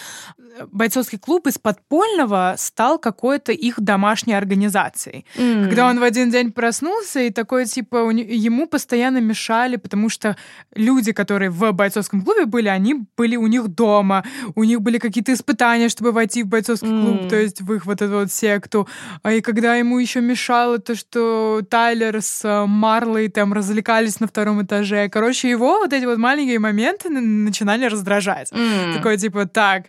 [0.71, 5.27] бойцовский клуб из подпольного стал какой-то их домашней организацией.
[5.37, 5.65] Mm.
[5.67, 10.37] Когда он в один день проснулся и такой, типа, ему постоянно мешали, потому что
[10.75, 15.33] люди, которые в бойцовском клубе были, они были у них дома, у них были какие-то
[15.33, 17.03] испытания, чтобы войти в бойцовский mm.
[17.03, 18.89] клуб, то есть в их вот эту вот секту.
[19.23, 21.63] А и когда ему еще мешало то, что
[21.97, 25.09] Тайлер с э, Марлой там развлекались на втором этаже.
[25.09, 28.53] Короче, его вот эти вот маленькие моменты начинали раздражать.
[28.53, 28.95] Mm.
[28.95, 29.87] Такой, типа, так,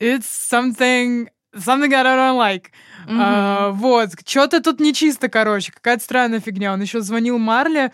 [0.00, 2.66] it's something, something that I don't like.
[3.06, 3.18] Mm-hmm.
[3.20, 6.72] А, вот, что-то тут нечисто, короче, какая-то странная фигня.
[6.72, 7.90] Он еще звонил Марле,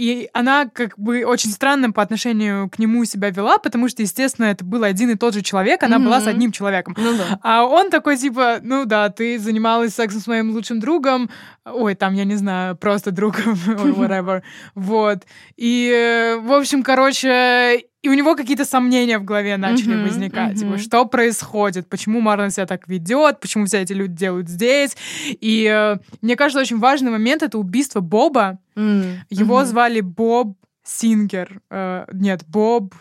[0.00, 4.46] и она как бы очень странно по отношению к нему себя вела, потому что, естественно,
[4.46, 6.04] это был один и тот же человек, она mm-hmm.
[6.04, 6.96] была с одним человеком.
[6.96, 7.38] Ну, да.
[7.42, 11.28] А он такой типа, ну да, ты занималась сексом с моим лучшим другом,
[11.66, 14.40] ой, там, я не знаю, просто другом, whatever.
[14.74, 15.26] Вот.
[15.56, 20.54] И, э, в общем, короче, и у него какие-то сомнения в голове начали uh-huh, возникать.
[20.54, 20.58] Uh-huh.
[20.58, 21.88] Типа, что происходит?
[21.88, 23.40] Почему Марлон себя так ведет?
[23.40, 24.96] Почему все эти люди делают здесь?
[25.28, 28.58] И э, мне кажется, очень важный момент— это убийство Боба.
[28.74, 29.16] Uh-huh.
[29.28, 31.60] Его звали Боб Сингер.
[31.70, 32.94] Э, нет, Боб...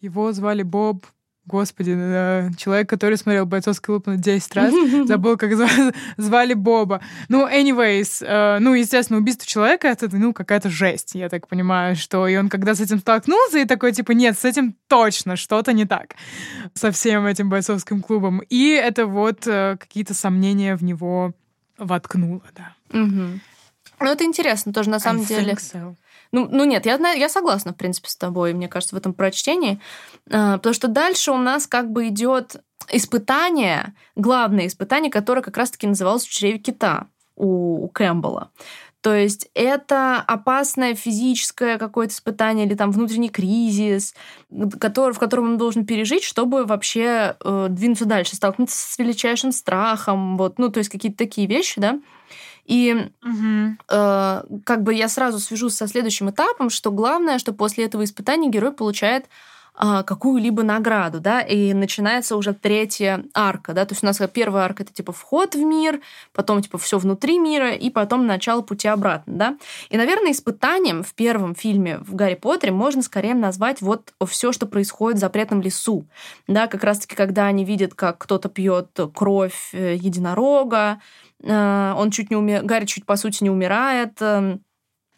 [0.00, 1.06] Его звали Боб...
[1.48, 4.74] Господи, э, человек, который смотрел «Бойцовский клуб» на 10 раз,
[5.08, 5.52] забыл, как
[6.18, 7.00] звали, Боба.
[7.28, 12.28] Ну, anyways, э, ну, естественно, убийство человека— это, ну, какая-то жесть, я так понимаю, что...
[12.28, 15.86] И он когда с этим столкнулся, и такой, типа, нет, с этим точно что-то не
[15.86, 16.16] так
[16.74, 18.40] со всем этим бойцовским клубом.
[18.50, 21.32] И это вот э, какие-то сомнения в него
[21.78, 22.74] воткнуло, да.
[24.00, 25.52] Ну, это интересно тоже, на самом I деле.
[25.54, 25.96] So.
[26.32, 29.80] Ну, ну нет, я, я согласна, в принципе, с тобой, мне кажется, в этом прочтении.
[30.30, 32.56] А, потому что дальше у нас как бы идет
[32.90, 38.50] испытание, главное испытание, которое как раз-таки называлось в чреве кита у, у Кэмпбелла.
[39.00, 44.14] То есть это опасное физическое какое-то испытание или там внутренний кризис,
[44.80, 50.36] который, в котором он должен пережить, чтобы вообще э, двинуться дальше, столкнуться с величайшим страхом,
[50.36, 52.00] вот, ну, то есть какие-то такие вещи, да.
[52.68, 53.76] И угу.
[53.88, 58.50] э, как бы я сразу свяжусь со следующим этапом, что главное, что после этого испытания
[58.50, 59.24] герой получает
[59.80, 64.64] э, какую-либо награду, да, и начинается уже третья арка, да, то есть у нас первая
[64.64, 66.02] арка это типа вход в мир,
[66.34, 69.58] потом типа все внутри мира, и потом начало пути обратно, да.
[69.88, 74.66] И, наверное, испытанием в первом фильме в Гарри Поттере можно скорее назвать вот все, что
[74.66, 76.04] происходит в запретном лесу,
[76.46, 81.00] да, как раз-таки, когда они видят, как кто-то пьет кровь э, единорога,
[81.42, 84.60] он чуть не умер, Гарри чуть по сути не умирает mm-hmm,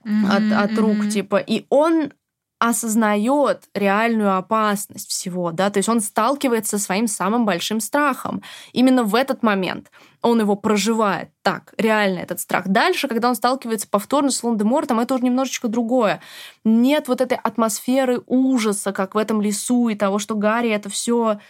[0.04, 1.10] от, от рук, mm-hmm.
[1.10, 2.12] типа, и он
[2.60, 8.42] осознает реальную опасность всего, да, то есть он сталкивается со своим самым большим страхом.
[8.74, 12.68] Именно в этот момент он его проживает так, реально этот страх.
[12.68, 16.20] Дальше, когда он сталкивается повторно с Волан-де-Мортом, это уже немножечко другое.
[16.62, 21.40] Нет вот этой атмосферы ужаса, как в этом лесу, и того, что Гарри это все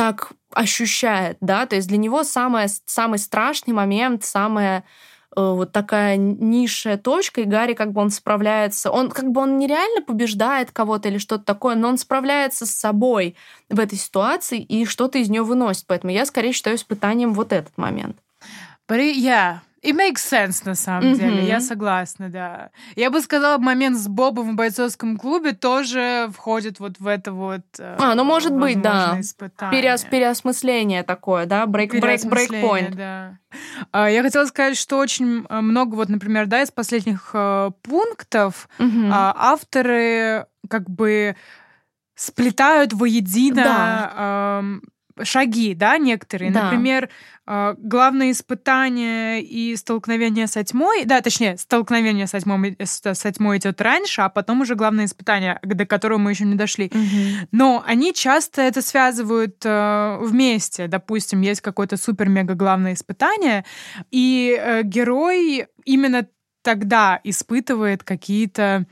[0.00, 4.82] так ощущает, да, то есть для него самое, самый страшный момент, самая э,
[5.36, 10.00] вот такая низшая точка, и Гарри как бы он справляется, он как бы он нереально
[10.00, 13.36] побеждает кого-то или что-то такое, но он справляется с собой
[13.68, 17.76] в этой ситуации и что-то из нее выносит, поэтому я скорее считаю испытанием вот этот
[17.76, 18.16] момент.
[18.88, 21.18] But yeah, и makes sense, на самом mm-hmm.
[21.18, 22.70] деле, я согласна, да.
[22.96, 27.62] Я бы сказала, момент с Бобом в бойцовском клубе тоже входит вот в это вот
[27.78, 29.18] э, А, ну может быть, да.
[29.70, 33.38] Переос, переосмысление такое, да, break, break, break Да.
[33.90, 38.68] А, я хотела сказать, что очень э, много, вот, например, да, из последних э, пунктов
[38.78, 39.10] mm-hmm.
[39.10, 41.36] авторы как бы
[42.14, 44.60] сплетают воедино да.
[44.62, 44.80] э,
[45.24, 46.50] шаги, да, некоторые.
[46.50, 46.64] Да.
[46.64, 47.08] Например,
[47.46, 53.80] а, главное испытание и столкновение со тьмой, да, точнее, столкновение со тьмой, со тьмой идет
[53.80, 56.86] раньше, а потом уже главное испытание, до которого мы еще не дошли.
[56.86, 57.48] Угу.
[57.52, 60.86] Но они часто это связывают э, вместе.
[60.86, 63.64] Допустим, есть какое-то супер-мега главное испытание,
[64.10, 66.26] и э, герой именно
[66.62, 68.86] тогда испытывает какие-то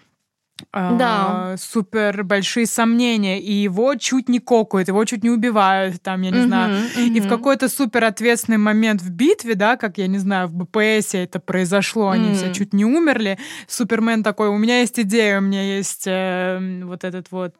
[0.72, 1.54] да.
[1.58, 6.38] супер большие сомнения, и его чуть не кокают, его чуть не убивают, там, я не
[6.38, 6.84] uh-huh, знаю.
[6.96, 7.08] Uh-huh.
[7.08, 11.24] И в какой-то супер ответственный момент в битве, да, как, я не знаю, в БПСе
[11.24, 15.76] это произошло, они все чуть не умерли, Супермен такой, у меня есть идея, у меня
[15.76, 17.54] есть э, вот этот вот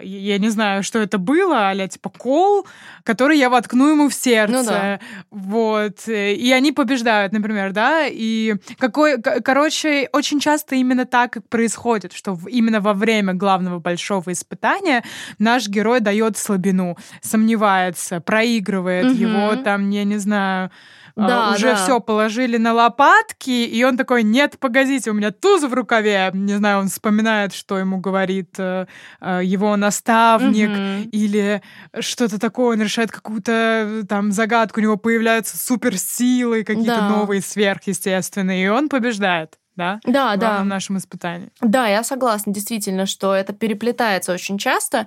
[0.00, 2.66] я не знаю, что это было, а типа кол,
[3.02, 4.52] который я воткну ему в сердце.
[4.52, 5.00] Ну, да.
[5.30, 6.08] Вот.
[6.08, 8.06] И они побеждают, например, да.
[8.06, 14.32] И какой, короче, очень часто именно так и происходит, что именно во время главного большого
[14.32, 15.02] испытания
[15.38, 19.14] наш герой дает слабину, сомневается, проигрывает угу.
[19.14, 20.70] его там, я не знаю,
[21.16, 21.76] да, уже да.
[21.76, 26.30] все положили на лопатки, и он такой, нет, погодите, у меня туз в рукаве.
[26.34, 28.86] Не знаю, он вспоминает, что ему говорит э,
[29.20, 31.08] э, его наставник, Мгм.
[31.10, 31.62] или
[32.00, 37.08] что-то такое, он решает какую-то э, там загадку, у него появляются суперсилы, какие-то Да.
[37.08, 39.58] новые сверхъестественные, и он побеждает.
[39.76, 40.00] Да?
[40.04, 40.46] Да, в да.
[40.48, 41.50] главном нашем испытании.
[41.60, 45.06] Да, я согласна, действительно, что это переплетается очень часто.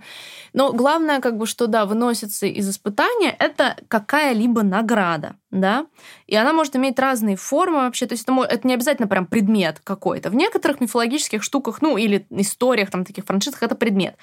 [0.53, 5.87] Но главное, как бы, что да, выносится из испытания, это какая-либо награда, да.
[6.27, 8.05] И она может иметь разные формы вообще.
[8.05, 10.29] То есть это, это не обязательно прям предмет какой-то.
[10.29, 14.15] В некоторых мифологических штуках, ну, или историях, там, таких франшизах, это предмет.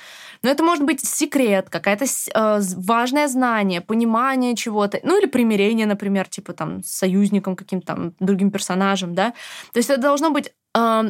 [0.42, 5.86] Но это может быть секрет, какое-то с- э, важное знание, понимание чего-то, ну, или примирение,
[5.86, 9.30] например, типа там с союзником каким-то там другим персонажем, да.
[9.72, 10.35] То есть это должно быть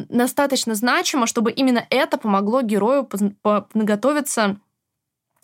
[0.09, 3.07] достаточно значимо, чтобы именно это помогло герою
[3.41, 4.57] подготовиться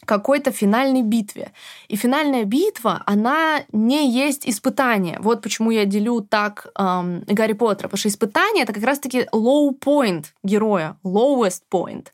[0.06, 1.51] какой-то финальной битве.
[1.88, 5.18] И финальная битва, она не есть испытание.
[5.20, 7.88] Вот почему я делю так эм, Гарри Поттера.
[7.88, 12.08] Потому что испытание— это как раз-таки low point героя, lowest point.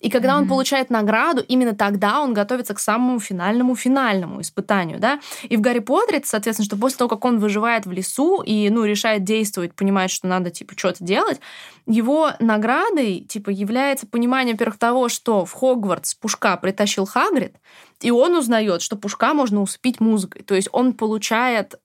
[0.00, 0.48] И когда он Мгм.
[0.50, 5.20] получает награду, именно тогда он готовится к самому финальному финальному испытанию, да.
[5.48, 8.84] И в Гарри Поттере, соответственно, что после того, как он выживает в лесу и, ну,
[8.84, 11.40] решает действовать, понимает, что надо, типа, что-то делать,
[11.88, 17.56] его наградой, типа, является понимание, во-первых, того, что в Хогвартс Пушка притащил Хагрид,
[18.00, 20.42] и он узнает, что Пушка можно усыпить музыкой.
[20.42, 21.80] То есть он получает,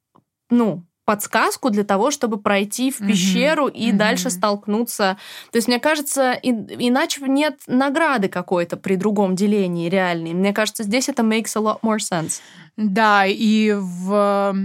[0.49, 3.97] ну, подсказку для того, чтобы пройти в пещеру и Мгм.
[3.97, 5.17] дальше столкнуться.
[5.51, 6.51] То есть, мне кажется, и-
[6.87, 10.33] иначе нет награды какой-то при другом делении реальной.
[10.33, 12.39] Мне кажется, здесь это makes a lot more sense.
[12.77, 14.55] Да, и в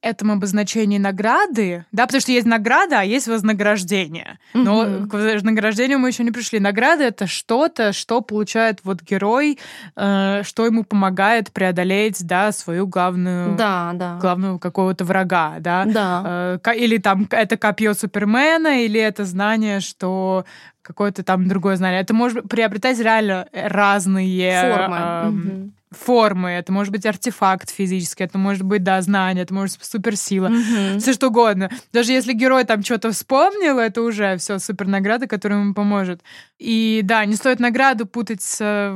[0.00, 4.38] этом обозначении награды, да, потому что есть награда, а есть вознаграждение.
[4.54, 5.08] Но Мгм.
[5.08, 6.60] к вознаграждению мы еще не пришли.
[6.60, 9.58] Награда это что-то, что получает вот герой,
[9.96, 14.18] э, что ему помогает преодолеть, да, свою главную, Да, да.
[14.20, 15.84] главного какого-то врага, да.
[15.84, 16.58] Да.
[16.64, 20.44] Э, Или там это копье Супермена, или это знание, что
[20.82, 22.00] какое-то там другое знание.
[22.00, 24.96] Это может приобретать реально разные Формы.
[24.96, 25.72] эм, Мгм.
[25.90, 26.50] Формы.
[26.50, 30.48] Это может быть артефакт физический, это может быть, да, знание, это может быть суперсила.
[30.48, 30.98] Мгм.
[31.00, 31.70] Все что угодно.
[31.92, 36.20] Даже если герой там что-то вспомнил, это уже все супер награда, которая ему поможет.
[36.58, 38.92] И да, не стоит награду путать с э,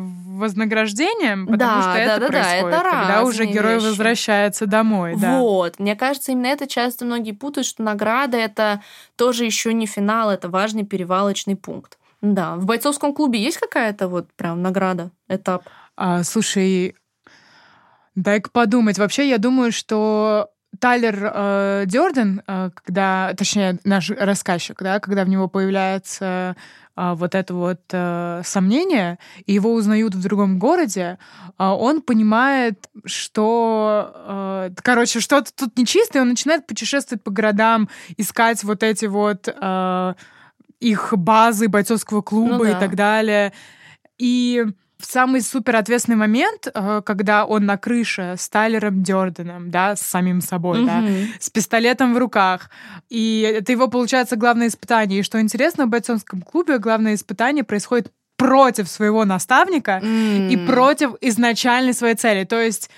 [0.53, 3.85] вознаграждением, потому Да, что да, это да, да, происходит, это когда уже герой вещи.
[3.87, 5.15] возвращается домой.
[5.17, 5.39] Да.
[5.39, 5.79] Вот.
[5.79, 8.83] Мне кажется, именно это часто многие путают, что награда это
[9.17, 11.99] тоже еще не финал, это важный перевалочный пункт.
[12.21, 12.57] Да.
[12.57, 15.65] В бойцовском клубе есть какая-то вот прям награда, этап?
[15.97, 16.97] А, слушай,
[18.15, 18.99] дай-ка подумать.
[18.99, 25.29] Вообще, я думаю, что Тайлер э, Дёрден, э, когда, точнее, наш рассказчик, да, когда в
[25.29, 26.57] него появляется
[26.95, 31.19] а, вот это вот э, сомнение, и его узнают в другом городе,
[31.57, 37.89] а, он понимает, что, э, короче, что-то тут нечисто, и он начинает путешествовать по городам,
[38.19, 40.15] искать вот эти вот э,
[40.81, 42.81] их базы бойцовского клуба Ну и да.
[42.81, 43.55] так далее.
[44.19, 44.67] И
[45.03, 50.01] в самый супер ответственный момент, э, когда он на крыше с Тайлером Дёрденом, да, с
[50.03, 51.29] самим собой, да, Мгм.
[51.41, 52.71] с пистолетом в руках.
[53.09, 55.21] И это его, получается, главное испытание.
[55.21, 60.67] И что интересно, в бойцовском клубе главное испытание происходит против своего наставника и М.
[60.67, 62.45] против изначальной своей цели.
[62.45, 62.91] То есть,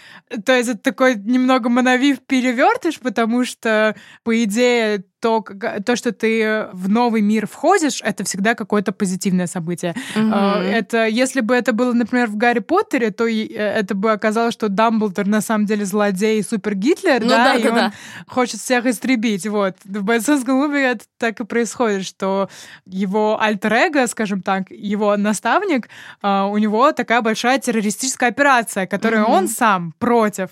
[0.46, 5.42] то есть это такой немного моновив перевертыш, потому что, по идее, то,
[5.86, 9.94] то, что ты в новый мир входишь, это всегда какое-то позитивное событие.
[10.14, 14.52] А, Это, если бы это было, например, в Гарри Поттере, то э, это бы оказалось,
[14.52, 17.74] что Дамблдор на самом деле злодей и супер Гитлер, Ну да, да, и да, он
[17.76, 17.92] да.
[18.26, 19.46] хочет всех истребить.
[19.46, 19.76] Вот.
[19.84, 22.50] В бойцовском клубе это так и происходит, что
[22.84, 25.88] его альтер-эго, скажем так, его наставник,
[26.20, 29.32] а, у него такая большая террористическая операция, которую Мгм.
[29.32, 30.50] он сам против.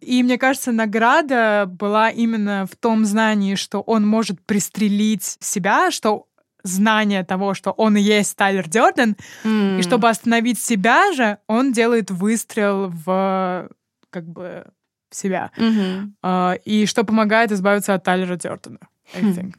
[0.00, 6.26] И мне кажется, награда была именно в том знании, что он может пристрелить себя, что
[6.62, 9.78] знание того, что он и есть Тайлер Дёрден, М.
[9.78, 13.70] и чтобы остановить себя же, он делает выстрел в
[14.10, 14.66] как бы
[15.10, 15.50] в себя.
[15.56, 16.14] Мгм.
[16.22, 18.78] А, и что помогает избавиться от Тайлера Дёртона,
[19.14, 19.26] I Хм.
[19.30, 19.54] think.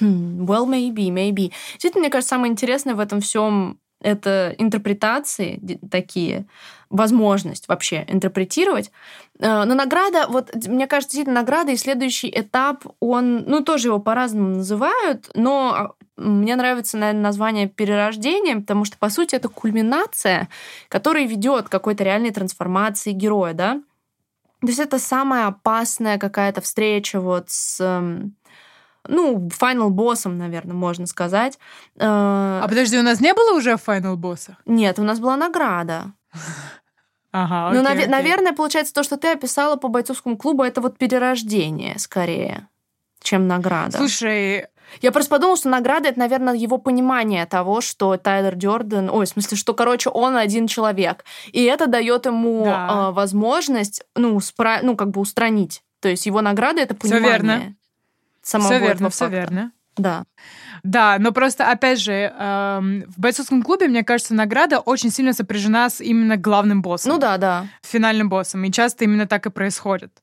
[0.00, 1.52] Хм, Well, maybe, maybe.
[1.72, 6.46] Действительно, мне кажется, самое интересное в этом всем это интерпретации такие,
[6.90, 8.90] возможность вообще интерпретировать.
[9.38, 14.00] Э, Но награда, вот мне кажется, действительно, награда и следующий этап, он, ну, тоже его
[14.00, 20.48] по-разному называют, но а, мне нравится, наверное, название перерождения, потому что, по сути, это кульминация,
[20.88, 23.80] которая ведет к какой-то реальной трансформации героя, да?
[24.60, 28.34] То есть это самая опасная какая-то встреча вот с эм,
[29.08, 31.58] ну, финал боссом, наверное, можно сказать.
[31.96, 34.56] Э, А подожди, у нас не было уже финал босса?
[34.66, 36.12] Нет, у нас была награда.
[37.32, 38.08] Ага, Ну, окей, наве- окей.
[38.10, 42.66] наверное, получается, то, что ты описала по бойцовскому клубу, это вот перерождение скорее,
[43.22, 43.98] чем награда.
[43.98, 44.66] Слушай,
[45.00, 49.28] Я просто подумала, что награда это, наверное, его понимание того, что Тайлер Дёрден, ой, в
[49.28, 51.24] смысле, что, короче, он один человек.
[51.52, 52.88] И это дает ему Да.
[52.90, 55.84] а, возможность, ну, спра- ну, как бы устранить.
[56.00, 57.30] То есть его награда это понимание.
[57.30, 57.74] верно.
[58.42, 59.36] Самого все этого верно, все факта.
[59.36, 59.72] верно.
[59.96, 60.24] Да.
[60.82, 65.90] Да, но просто, опять же, эм, в бойцовском клубе, мне кажется, награда очень сильно сопряжена
[65.90, 67.12] с именно главным боссом.
[67.12, 67.66] Ну да, да.
[67.82, 68.64] Финальным боссом.
[68.64, 70.22] И часто именно так и происходит.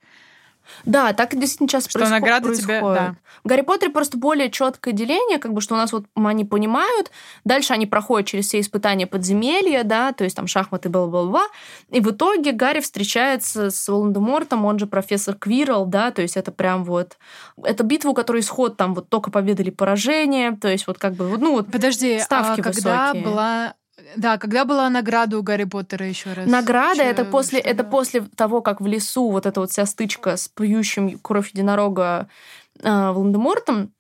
[0.86, 2.96] Да, так и действительно часто Что происхо- награда тебе- происходит.
[2.98, 3.16] да.
[3.44, 7.12] В Гарри Поттере просто более четкое деление, как бы, что у нас вот они понимают,
[7.46, 11.44] дальше они проходят через все испытания подземелья, да, то есть там шахматы, бла-бла-бла,
[11.92, 16.52] и в итоге Гарри встречается с Волан-де-Мортом, он же профессор Квирл, да, то есть это
[16.52, 17.18] прям вот...
[17.64, 21.14] Это битва, у которой исход там вот только победа или поражение, то есть вот как
[21.14, 23.24] бы, ну вот Подожди, Ставки а когда высокие.
[23.24, 23.74] была...
[24.16, 26.48] Да, когда была награда у Гарри Поттера еще раз?
[26.50, 29.86] Награда Чё- это после, что это после того, как в лесу вот эта вот вся
[29.86, 32.28] стычка с пьющим кровь единорога
[32.82, 33.92] э, Волан-де-Мортом,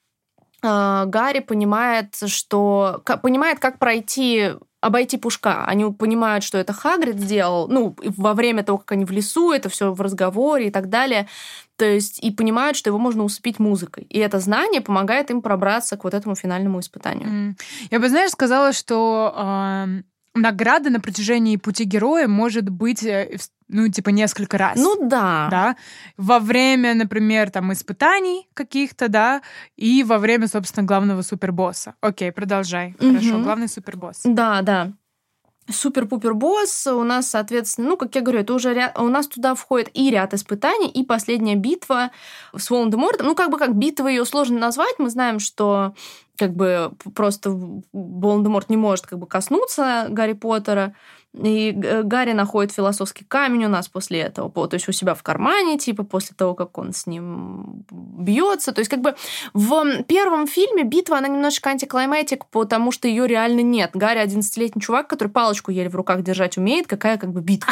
[0.64, 4.52] э, Гарри понимает, что ка- понимает, как пройти
[4.88, 5.66] обойти Пушка.
[5.66, 9.70] Они понимают, что это Хагрид сделал, ну, во время того, как они в лесу, это
[9.70, 11.28] все в разговоре и так далее.
[11.76, 14.04] То есть, и понимают, что его можно усыпить музыкой.
[14.10, 17.28] И это знание помогает им пробраться к вот этому финальному испытанию.
[17.30, 17.58] М.
[17.92, 20.04] Я бы, знаешь, сказала, что эм,
[20.42, 24.78] награда на протяжении пути героя может быть, э, ну, типа, несколько раз.
[24.78, 25.48] Ну да.
[25.52, 25.76] да,
[26.18, 29.42] во время, например, там испытаний каких-то, да,
[29.76, 31.96] и во время, собственно, главного супербосса.
[32.02, 32.96] Окей, продолжай.
[33.00, 33.44] Хорошо, Мгм.
[33.44, 34.22] главный супербосс.
[34.24, 34.92] Да, да.
[35.70, 39.54] Супер-пупер босс у нас, соответственно, ну, как я говорю, это уже ряд, у нас туда
[39.54, 42.12] входит и ряд испытаний, и последняя битва
[42.56, 43.28] с Волан-де-Мортом.
[43.28, 44.96] Ну, как бы как битва ее сложно назвать.
[44.98, 45.94] Мы знаем, что
[46.38, 47.52] как бы просто
[47.92, 50.96] Волан-де-Морт не может как бы коснуться Гарри Поттера.
[51.44, 55.24] И Г- Гарри находит философский камень у нас после этого, то есть у себя в
[55.24, 58.72] кармане, типа после того, как он с ним бьется.
[58.72, 59.16] То есть как бы
[59.54, 63.92] в первом фильме битва, она немножечко антиклайматик, потому что ее реально нет.
[63.94, 67.72] Гарри 11-летний чувак, который палочку еле в руках держать умеет, какая как бы битва.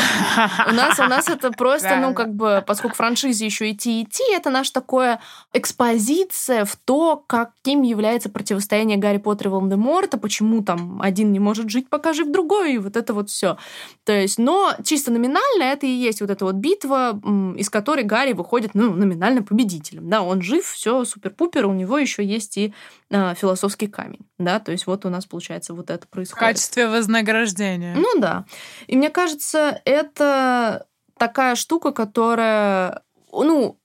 [0.68, 4.50] У нас, у нас это просто, ну, как бы, поскольку франшизе еще идти идти, это
[4.50, 5.20] наш такое
[5.54, 11.70] экспозиция в то, каким является противостояние Гарри Поттера и Волан-де-Морта, почему там один не может
[11.70, 13.55] жить, пока жив другой, и вот это вот все.
[14.04, 17.20] То есть, но чисто номинально это и есть вот эта вот битва,
[17.58, 20.10] из которой Гарри выходит, ну, номинально победителем.
[20.10, 22.74] Да, он жив, все супер-пупер, у него еще есть и
[23.12, 24.26] а, философский камень.
[24.38, 26.40] Да, то есть вот у нас получается вот это В происходит.
[26.40, 27.96] качестве вознаграждения.
[27.96, 28.46] Ну да.
[28.88, 30.86] И мне кажется, это
[31.18, 33.02] такая штука, которая,
[33.32, 33.78] ну,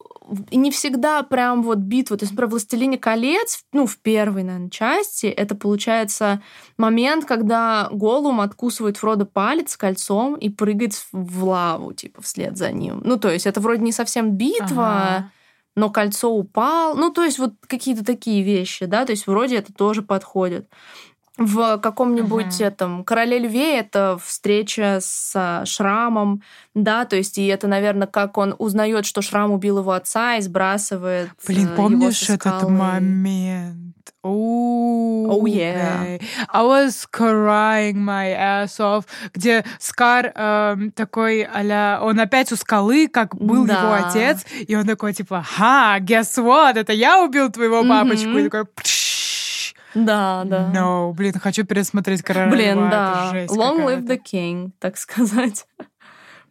[0.50, 2.16] не всегда прям вот битва.
[2.16, 6.42] То есть, например, «Властелине колец», ну, в первой, наверное, части, это получается
[6.78, 13.00] момент, когда Голум откусывает Фродо палец кольцом и прыгает в лаву, типа, вслед за ним.
[13.04, 15.30] Ну, то есть, это вроде не совсем битва, Ага.
[15.76, 16.94] но кольцо упал.
[16.96, 20.68] Ну, то есть, вот какие-то такие вещи, да, то есть, вроде это тоже подходит.
[21.40, 22.66] В каком-нибудь Мгм.
[22.68, 26.42] этом Короле Льве это встреча с Шрамом,
[26.74, 30.42] да, то есть и это, наверное, как он узнает, что Шрам убил его отца и
[30.42, 31.30] сбрасывает.
[31.46, 33.96] Блин, э, помнишь его этот момент?
[34.22, 36.18] Oh, yeah.
[36.52, 43.08] I was crying my ass off, где Скар эм, такой а он опять у скалы,
[43.08, 43.80] как был Да.
[43.80, 48.42] его отец, и он такой типа, ха, guess what, это я убил твоего папочку, и
[48.42, 48.50] Мгм.
[48.50, 49.09] такой, «Пш».
[49.94, 50.70] Да, да.
[50.74, 53.32] No, блин, хочу пересмотреть Короля Блин, да.
[53.48, 55.66] Long live the king, так сказать.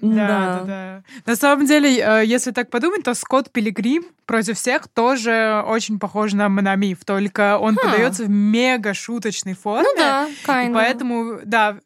[0.02, 1.04] Да, да, да.
[1.26, 6.32] На самом деле, э, если так подумать, то Скотт Пилигрим против всех тоже очень похож
[6.32, 7.82] на Мономиф, только он Ха.
[7.90, 9.84] подается в мега шуточной форме.
[9.84, 10.74] Ну да, И kind of.
[10.74, 11.80] поэтому, да,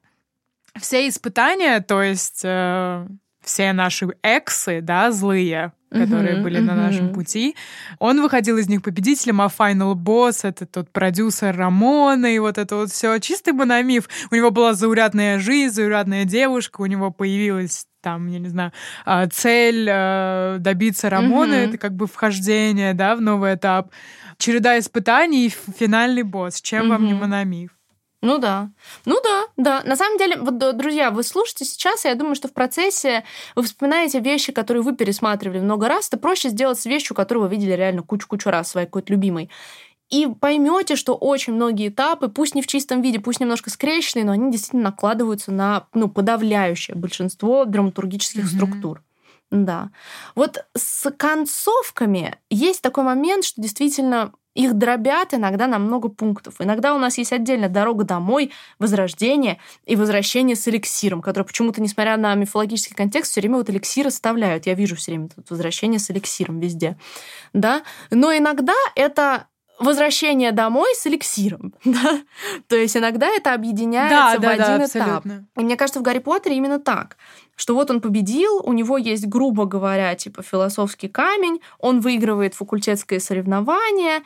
[0.79, 3.07] все испытания, то есть э,
[3.43, 7.55] все наши эксы, да, злые, которые Мгм, были на нашем пути,
[7.99, 12.75] он выходил из них победителем, а Final Boss— это тот продюсер Рамона, и вот это
[12.77, 14.09] вот все чистый мономиф.
[14.31, 18.73] У него была заурядная жизнь, заурядная девушка, у него появилась там, я не знаю,
[19.05, 21.69] а, цель э, добиться Рамона, Мгм.
[21.69, 23.91] это как бы вхождение, да, в новый этап.
[24.37, 26.59] Череда испытаний и финальный босс.
[26.61, 27.69] Чем вам не мономиф?
[28.24, 28.69] Ну да.
[29.05, 29.84] Ну да, да.
[29.84, 33.26] На самом деле, вот, д- друзья, вы слушаете сейчас, и я думаю, что в процессе
[33.53, 36.07] вы вспоминаете вещи, которые вы пересматривали много раз.
[36.07, 39.49] Это проще сделать с вещью, которую вы видели реально кучу-кучу раз, своей какой-то любимой.
[40.09, 44.32] И поймете, что очень многие этапы, пусть не в чистом виде, пусть немножко скрещенные, но
[44.34, 48.49] они действительно накладываются на ну, подавляющее большинство драматургических Мгм.
[48.51, 49.03] структур.
[49.51, 49.89] Да.
[50.36, 56.55] Вот с концовками есть такой момент, что действительно их дробят иногда на много пунктов.
[56.59, 62.17] Иногда у нас есть отдельно дорога домой, возрождение и возвращение с эликсиром, который почему-то, несмотря
[62.17, 64.65] на мифологический контекст, все время вот эликсир оставляют.
[64.65, 66.97] Я вижу все время тут возвращение с эликсиром везде.
[67.53, 67.83] Да?
[68.11, 69.47] Но иногда это
[69.79, 71.73] возвращение домой с эликсиром.
[71.85, 72.21] Да?
[72.67, 75.01] То есть иногда это объединяется да, в да, один да, этап.
[75.01, 75.47] Абсолютно.
[75.57, 77.17] И мне кажется, в Гарри Поттере именно так
[77.55, 83.19] что вот он победил, у него есть, грубо говоря, типа философский камень, он выигрывает факультетское
[83.19, 84.21] соревнование,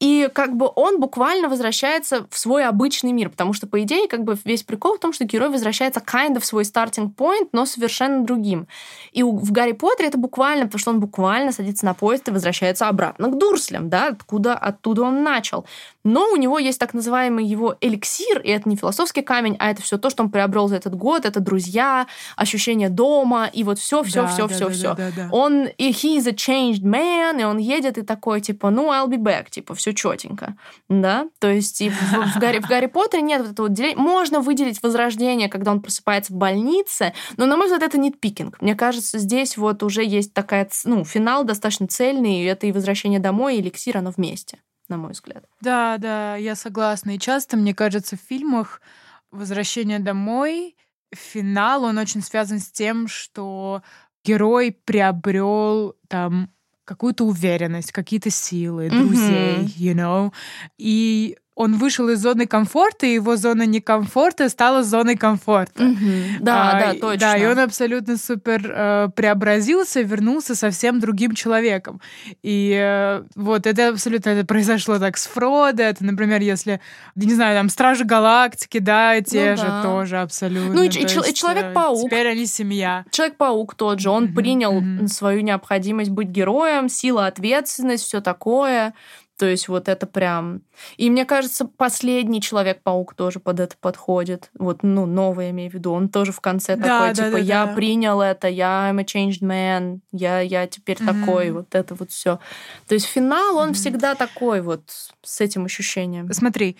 [0.00, 4.24] и как бы он буквально возвращается в свой обычный мир, потому что, по идее, как
[4.24, 7.66] бы весь прикол в том, что герой возвращается kind of в свой starting point, но
[7.66, 8.66] совершенно другим.
[9.12, 12.88] И в Гарри Поттере это буквально, потому что он буквально садится на поезд и возвращается
[12.88, 15.66] обратно к Дурслям, да, откуда оттуда он начал.
[16.04, 19.82] Но у него есть так называемый его эликсир, и это не философский камень, а это
[19.82, 24.02] все то, что он приобрел за этот год, это друзья, ощущение дома, и вот все,
[24.02, 24.96] все, все, все, все.
[25.30, 29.08] Он и he is a changed man, и он едет и такой типа, ну I'll
[29.08, 30.56] be back, типа все четенько,
[30.88, 31.28] да.
[31.38, 33.96] То есть и в, в, Гарри, в Гарри Поттере нет вот этого деления.
[33.96, 38.60] Можно выделить возрождение, когда он просыпается в больнице, но на мой взгляд это не пикинг.
[38.62, 43.20] Мне кажется, здесь вот уже есть такая, ну финал достаточно цельный, и это и возвращение
[43.20, 44.58] домой, и эликсир, оно вместе
[44.90, 45.48] на мой взгляд.
[45.60, 47.12] Да, да, я согласна.
[47.12, 48.82] И часто, мне кажется, в фильмах
[49.30, 50.76] «Возвращение домой»
[51.12, 53.82] финал, он очень связан с тем, что
[54.24, 56.50] герой приобрел там
[56.84, 59.76] какую-то уверенность, какие-то силы, друзей, mm-hmm.
[59.76, 60.32] you know.
[60.76, 65.82] И он вышел из зоны комфорта, и его зона некомфорта стала зоной комфорта.
[65.82, 66.36] Mm-hmm.
[66.40, 67.18] Да, а, да, точно.
[67.18, 72.00] Да, и он абсолютно супер э, преобразился, вернулся совсем другим человеком.
[72.42, 75.82] И э, вот это абсолютно это произошло так с Фродо.
[75.82, 76.80] Это, например, если,
[77.14, 79.82] не знаю, там Стражи Галактики, да, те ну, же да.
[79.82, 80.72] тоже абсолютно.
[80.72, 82.06] Ну и, и, и Человек-паук.
[82.06, 83.04] Э, теперь они семья.
[83.10, 84.08] Человек-паук тот же.
[84.08, 84.34] Он mm-hmm.
[84.34, 85.08] принял mm-hmm.
[85.08, 88.94] свою необходимость быть героем, сила, ответственность, все такое.
[89.40, 90.60] То есть вот это прям...
[90.98, 94.50] И мне кажется, последний Человек-паук тоже под это подходит.
[94.58, 95.92] Вот, ну, новый, я имею в виду.
[95.92, 97.72] Он тоже в конце да, такой, да, типа, да, я да.
[97.72, 101.20] принял это, я I'm a changed man, я, я теперь mm-hmm.
[101.20, 102.38] такой, вот это вот все.
[102.86, 103.72] То есть финал, он mm-hmm.
[103.72, 104.82] всегда такой вот,
[105.22, 106.30] с этим ощущением.
[106.34, 106.76] Смотри,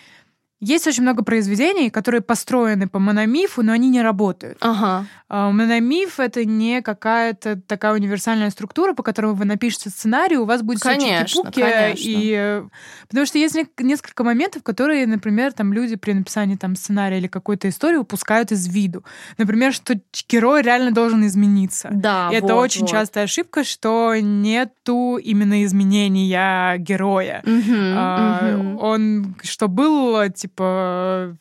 [0.61, 4.59] есть очень много произведений, которые построены по мономифу, но они не работают.
[4.61, 5.07] Ага.
[5.27, 10.61] А, мономиф— это не какая-то такая универсальная структура, по которой вы напишете сценарий, у вас
[10.61, 11.97] будет конечно, все конечно.
[11.97, 12.33] И...
[12.37, 12.63] Э,
[13.07, 17.67] потому что есть несколько моментов, которые, например, там люди при написании там сценария или какой-то
[17.67, 19.03] истории упускают из виду.
[19.39, 19.99] Например, что
[20.29, 21.89] герой реально должен измениться.
[21.91, 22.91] Да, и вот, это очень вот.
[22.91, 27.41] частая ошибка, что нету именно изменения героя.
[27.45, 28.79] Угу, а, угу.
[28.79, 31.35] Он что был, типа, типа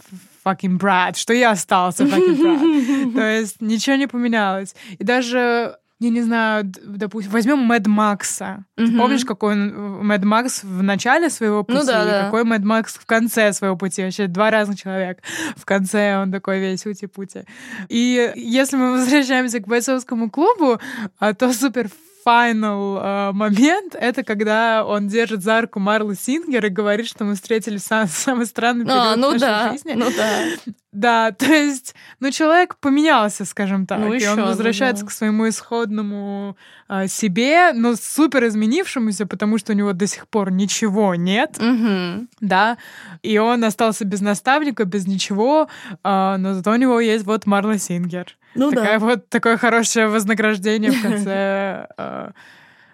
[0.44, 3.14] fucking Брат, что я остался fucking Брат.
[3.14, 4.74] То есть ничего не поменялось.
[4.98, 8.64] И даже я не знаю, допустим, возьмем Мэд Макса.
[8.78, 8.86] Mm-hmm.
[8.86, 12.24] Ты помнишь, какой он Мэд Макс в начале своего пути, ну, да, да.
[12.24, 14.02] какой Мэд Макс в конце своего пути?
[14.02, 15.22] Вообще два разных человека.
[15.56, 17.40] В конце он такой весь ути-пути.
[17.88, 20.80] И если мы возвращаемся к бойцовскому клубу,
[21.18, 21.90] а, то супер
[22.30, 27.34] final э, момент, это когда он держит за руку Марлы Сингер и говорит, что мы
[27.34, 29.92] встретили сам, самый странный период а, ну нашей да, жизни.
[29.94, 30.72] Ну да.
[30.92, 35.08] Да, то есть, ну, человек поменялся, скажем так, ну, и он возвращается да.
[35.08, 36.56] к своему исходному
[36.88, 42.26] э, себе, но супер изменившемуся, потому что у него до сих пор ничего нет, угу.
[42.40, 42.76] да,
[43.22, 47.78] и он остался без наставника, без ничего, э, но зато у него есть вот Марла
[47.78, 48.36] Сингер.
[48.54, 49.06] Ну Такая да.
[49.06, 52.30] вот такое хорошее вознаграждение в конце, э,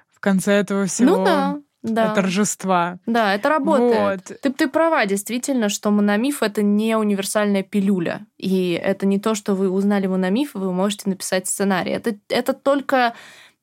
[0.08, 1.16] в конце этого всего.
[1.16, 1.56] Ну да.
[1.82, 2.14] Да.
[2.14, 2.98] торжества.
[3.06, 4.28] Да, это работает.
[4.28, 4.40] Вот.
[4.40, 8.26] Ты, ты права, действительно, что мономиф— это не универсальная пилюля.
[8.38, 11.92] И это не то, что вы узнали мономиф, и вы можете написать сценарий.
[11.92, 13.14] Это, это только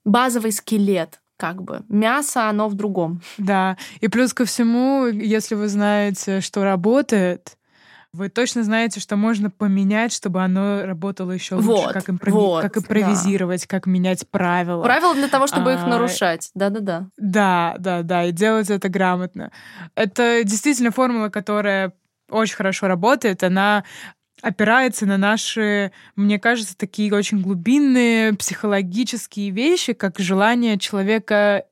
[0.06, 1.82] базовый скелет как бы.
[1.90, 3.22] Мясо, оно в другом.
[3.38, 3.76] Да.
[4.00, 7.58] И плюс ко всему, если вы знаете, что работает,
[8.14, 12.38] вы точно знаете, что можно поменять, чтобы оно работало еще лучше, вот, как, импрови...
[12.38, 13.68] вот, как импровизировать, да.
[13.68, 14.84] как менять правила.
[14.84, 15.76] Правила для того, чтобы а...
[15.76, 16.52] их нарушать.
[16.54, 17.08] Да-да-да.
[17.18, 19.52] Да, да, да, и делать это грамотно.
[19.96, 21.94] Это действительно формула, которая
[22.30, 23.44] очень хорошо работает.
[23.44, 23.84] Она
[24.44, 31.66] опирается на наши, мне кажется, такие очень глубинные психологические вещи, как желание человека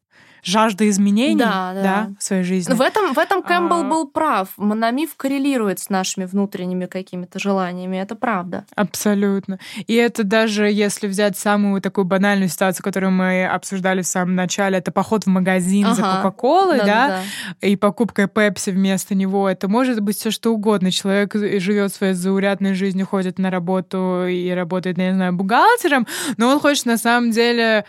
[0.43, 1.81] жажда изменений да, да.
[1.81, 2.73] Да, в своей жизни.
[2.73, 3.83] В этом, в этом Кэмпбелл а...
[3.83, 4.49] был прав.
[4.57, 7.97] Мономиф коррелирует с нашими внутренними какими-то желаниями.
[7.97, 8.65] Это правда.
[8.75, 9.59] Абсолютно.
[9.87, 14.77] И это даже если взять самую такую банальную ситуацию, которую мы обсуждали в самом начале,
[14.77, 15.95] это поход в магазин ага.
[15.95, 17.21] за Кока-Колой, да, да,
[17.61, 19.49] да, и покупкой Пепси вместо него.
[19.49, 20.91] Это может быть все что угодно.
[20.91, 26.59] Человек живет своей заурядной жизнью, ходит на работу и работает, не знаю, бухгалтером, но он
[26.59, 27.85] хочет на самом деле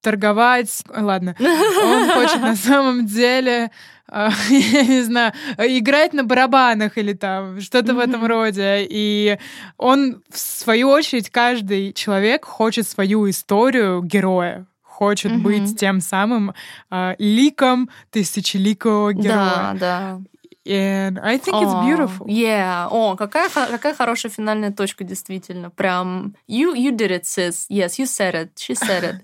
[0.00, 0.82] торговать.
[0.88, 1.34] Ладно.
[1.40, 3.70] Он хочет на самом деле
[4.08, 7.96] а, я не знаю, играть на барабанах или там что-то mm-hmm.
[7.96, 8.86] в этом роде.
[8.88, 9.38] И
[9.76, 14.66] он, в свою очередь, каждый человек хочет свою историю героя
[14.96, 15.42] хочет mm-hmm.
[15.42, 16.54] быть тем самым
[16.90, 19.74] э, ликом тысячеликого героя.
[19.74, 20.20] Да, да.
[20.66, 22.26] And I think it's beautiful.
[22.28, 22.88] Yeah.
[22.90, 25.70] О, какая, какая хорошая финальная точка, действительно.
[25.70, 27.66] Прям you, you did it, sis.
[27.68, 28.50] Yes, you said it.
[28.56, 29.16] She said it.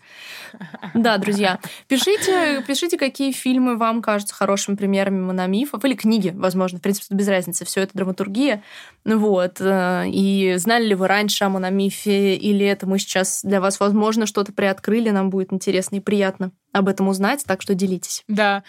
[0.95, 6.83] Да, друзья, пишите, пишите, какие фильмы вам кажутся хорошими примерами мономифов, или книги, возможно, в
[6.83, 8.63] принципе, без разницы, все это драматургия.
[9.05, 9.57] Вот.
[9.61, 14.27] Э, и знали ли вы раньше о мономифе, или это мы сейчас для вас, возможно,
[14.27, 18.25] что-то приоткрыли, нам будет интересно и приятно об этом узнать, так что делитесь.
[18.29, 18.63] Да.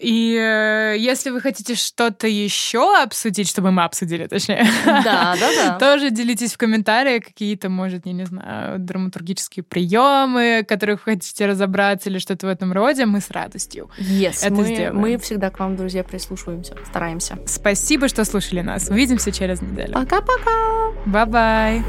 [0.00, 5.78] И э, если вы хотите что-то еще обсудить, чтобы мы обсудили, точнее, да, да, да.
[5.78, 12.10] тоже делитесь в комментариях какие-то, может, я не знаю, драматургические приемы, которых вы хотите разобраться
[12.10, 14.96] или что-то в этом роде, мы с радостью yes, это мы, сделаем.
[14.96, 17.38] Мы всегда к вам, друзья, прислушиваемся, стараемся.
[17.46, 18.88] Спасибо, что слушали нас.
[18.88, 19.94] Увидимся через неделю.
[19.94, 20.92] Пока-пока.
[21.06, 21.82] Bye-bye.